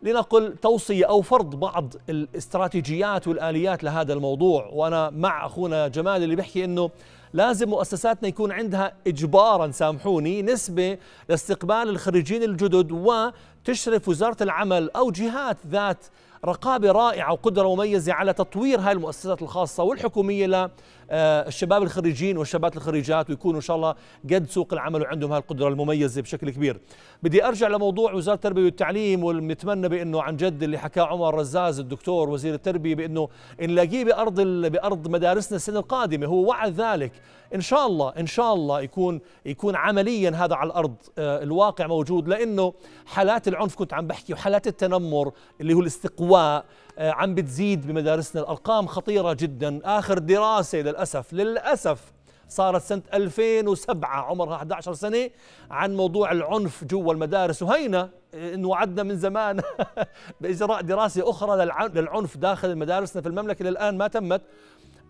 لنقل 0.04 0.56
توصية 0.62 1.06
أو 1.06 1.21
فرض 1.21 1.56
بعض 1.56 1.93
الاستراتيجيات 2.10 3.28
والآليات 3.28 3.84
لهذا 3.84 4.13
الموضوع. 4.13 4.69
وأنا 4.73 5.10
مع 5.10 5.45
أخونا 5.45 5.88
جمال 5.88 6.23
اللي 6.23 6.36
بيحكي 6.36 6.65
إنه 6.65 6.89
لازم 7.34 7.69
مؤسساتنا 7.69 8.28
يكون 8.28 8.52
عندها 8.52 8.93
اجبارا 9.08 9.71
سامحوني 9.71 10.41
نسبة 10.41 10.97
لاستقبال 11.30 11.89
الخريجين 11.89 12.43
الجدد 12.43 12.91
وتشرف 12.91 14.10
وزارة 14.10 14.43
العمل 14.43 14.91
أو 14.95 15.12
جهات 15.12 15.58
ذات 15.67 16.06
رقابة 16.45 16.91
رائعة 16.91 17.32
وقدرة 17.34 17.76
مميزة 17.76 18.13
على 18.13 18.34
تطوير 18.34 18.80
هاي 18.80 18.91
المؤسسات 18.91 19.41
الخاصة 19.41 19.84
والحكومية 19.84 20.71
للشباب 21.12 21.84
الخريجين 21.84 22.38
والشابات 22.38 22.78
الخريجات 22.78 23.30
ويكونوا 23.30 23.56
إن 23.56 23.62
شاء 23.62 23.76
الله 23.76 23.96
قد 24.34 24.48
سوق 24.50 24.74
العمل 24.74 25.02
وعندهم 25.02 25.32
هاي 25.32 25.39
القدره 25.39 25.67
المميزة 25.67 26.22
بشكل 26.22 26.50
كبير. 26.50 26.80
بدي 27.24 27.46
أرجع 27.46 27.67
لموضوع 27.67 28.13
وزارة 28.13 28.36
التربية 28.36 28.63
والتعليم 28.63 29.24
ونتمنى 29.24 29.89
بأنه 29.89 30.22
عن 30.22 30.38
جد 30.38 30.63
اللي 30.63 30.78
حكاه 30.78 31.04
عمر 31.04 31.36
رزاز 31.36 31.80
الدكتور 31.80 32.30
وزير 32.30 32.54
التربية 32.54 32.96
بأنه 32.96 33.30
نلاقيه 33.62 34.06
بأرض 34.06 34.41
بأرض 34.41 35.08
مدارسنا 35.08 35.56
السنة 35.56 35.80
القادمة. 35.80 36.26
هو 36.26 36.50
وعد 36.50 36.82
ذلك. 36.82 37.12
إن 37.56 37.62
شاء 37.62 37.88
الله 37.88 38.13
إن 38.20 38.28
شاء 38.28 38.54
الله 38.54 38.82
يكون 38.82 39.22
يكون 39.46 39.76
عمليا 39.76 40.30
هذا 40.30 40.56
على 40.56 40.67
الأرض 40.67 40.96
الواقع 41.17 41.88
موجود. 41.88 42.28
لأنه 42.28 42.74
حالات 43.06 43.48
العنف 43.48 43.76
كنت 43.76 43.93
عم 43.93 44.08
بحكي 44.08 44.34
وحالات 44.34 44.67
التنمر 44.67 45.32
اللي 45.62 45.74
هو 45.74 45.82
الاستقواء 45.82 46.65
عم 46.97 47.36
بتزيد 47.36 47.88
بمدارسنا. 47.88 48.41
الأرقام 48.41 48.88
خطيرة 48.88 49.33
جدا. 49.33 49.79
آخر 49.83 50.17
دراسة 50.17 50.77
للأسف 50.77 51.33
للأسف 51.33 52.13
صارت 52.49 52.81
سنة 52.81 53.01
2007 53.13 54.10
عمرها 54.10 54.55
11 54.55 54.93
سنة 54.93 55.29
عن 55.71 55.95
موضوع 55.95 56.31
العنف 56.31 56.83
جوا 56.83 57.13
المدارس. 57.13 57.63
وهينا 57.63 58.10
انوعدنا 58.33 59.03
من 59.03 59.17
زمان 59.17 59.62
بإجراء 60.41 60.81
دراسة 60.81 61.29
أخرى 61.29 61.65
للعنف 61.95 62.38
داخل 62.38 62.75
مدارسنا 62.75 63.21
في 63.21 63.27
المملكة. 63.27 63.65
للآن 63.65 63.97
ما 63.97 64.07
تمت. 64.07 64.41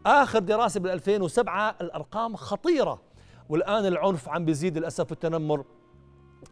آخر 0.05 0.39
دراسة 0.39 0.79
بال 0.79 0.91
2007 0.91 1.75
الأرقام 1.81 2.35
خطيرة. 2.35 3.01
والآن 3.49 3.85
العنف 3.85 4.29
عم 4.29 4.45
بيزيد 4.45 4.77
للأسف 4.77 5.11
التنمر 5.11 5.65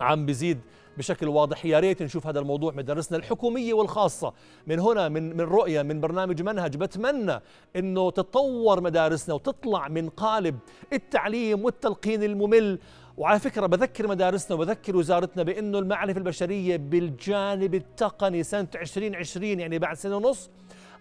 عم 0.02 0.26
بيزيد. 0.26 0.60
بشكل 0.98 1.28
واضح. 1.28 1.66
يا 1.66 1.80
ريت 1.80 2.04
نشوف 2.04 2.28
هذا 2.28 2.40
الموضوع 2.40 2.74
مدارسنا 2.74 3.18
الحكومية 3.18 3.74
والخاصة. 3.74 4.34
من 4.68 4.80
هنا 4.80 5.10
من 5.10 5.38
من 5.38 5.42
رؤية 5.42 5.82
من 5.82 6.02
برنامج 6.02 6.42
منهج 6.42 6.78
بتمنى 6.78 7.42
إنه 7.76 8.12
تتطور 8.12 8.82
مدارسنا 8.82 9.36
وتطلع 9.36 9.88
من 9.88 10.10
قالب 10.10 10.60
التعليم 10.94 11.66
والتلقين 11.66 12.24
الممل. 12.24 12.80
وعلى 13.18 13.40
فكرة 13.40 13.66
بذكر 13.66 14.08
مدارسنا 14.08 14.56
وبذكر 14.58 14.98
وزارتنا 14.98 15.44
بإنه 15.44 15.80
المعرفة 15.80 16.18
البشرية 16.18 16.78
بالجانب 16.78 17.76
التقني 17.76 18.44
سنة 18.44 18.68
2020 18.76 19.60
يعني 19.60 19.80
بعد 19.80 19.96
سنة 19.96 20.18
ونص 20.18 20.50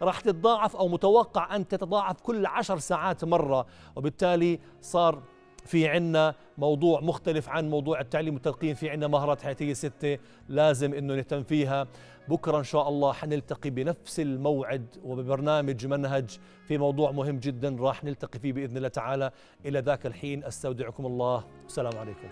راح 0.02 0.20
تتضاعف 0.20 0.76
أو 0.76 0.88
متوقع 0.88 1.56
أن 1.56 1.68
تتضاعف 1.68 2.20
كل 2.20 2.46
عشر 2.46 2.78
ساعات 2.78 3.24
مرة. 3.24 3.66
وبالتالي 3.96 4.60
صار 4.80 5.22
في 5.64 5.88
عنا 5.88 6.34
موضوع 6.58 7.00
مختلف 7.00 7.48
عن 7.48 7.70
موضوع 7.70 8.00
التعليم 8.00 8.34
والتلقين 8.34 8.74
في 8.74 8.90
عنا 8.90 9.06
مهارات 9.06 9.42
حياتية 9.42 9.72
ستة 9.72 10.18
لازم 10.48 10.94
إنه 10.94 11.14
نهتم 11.14 11.42
فيها. 11.42 11.86
بكرة 12.28 12.58
إن 12.58 12.64
شاء 12.64 12.88
الله 12.88 13.12
حنلتقي 13.12 13.70
بنفس 13.70 14.20
الموعد 14.20 14.86
وببرنامج 15.04 15.86
منهج 15.86 16.38
في 16.68 16.78
موضوع 16.78 17.10
مهم 17.10 17.38
جدا 17.38 17.76
راح 17.80 18.04
نلتقي 18.04 18.38
فيه 18.38 18.52
بإذن 18.52 18.76
الله 18.76 18.88
تعالى. 18.88 19.30
إلى 19.66 19.78
ذاك 19.78 20.06
الحين 20.06 20.44
أستودعكم 20.44 21.06
الله. 21.06 21.44
والسلام 21.62 21.98
عليكم. 21.98 22.28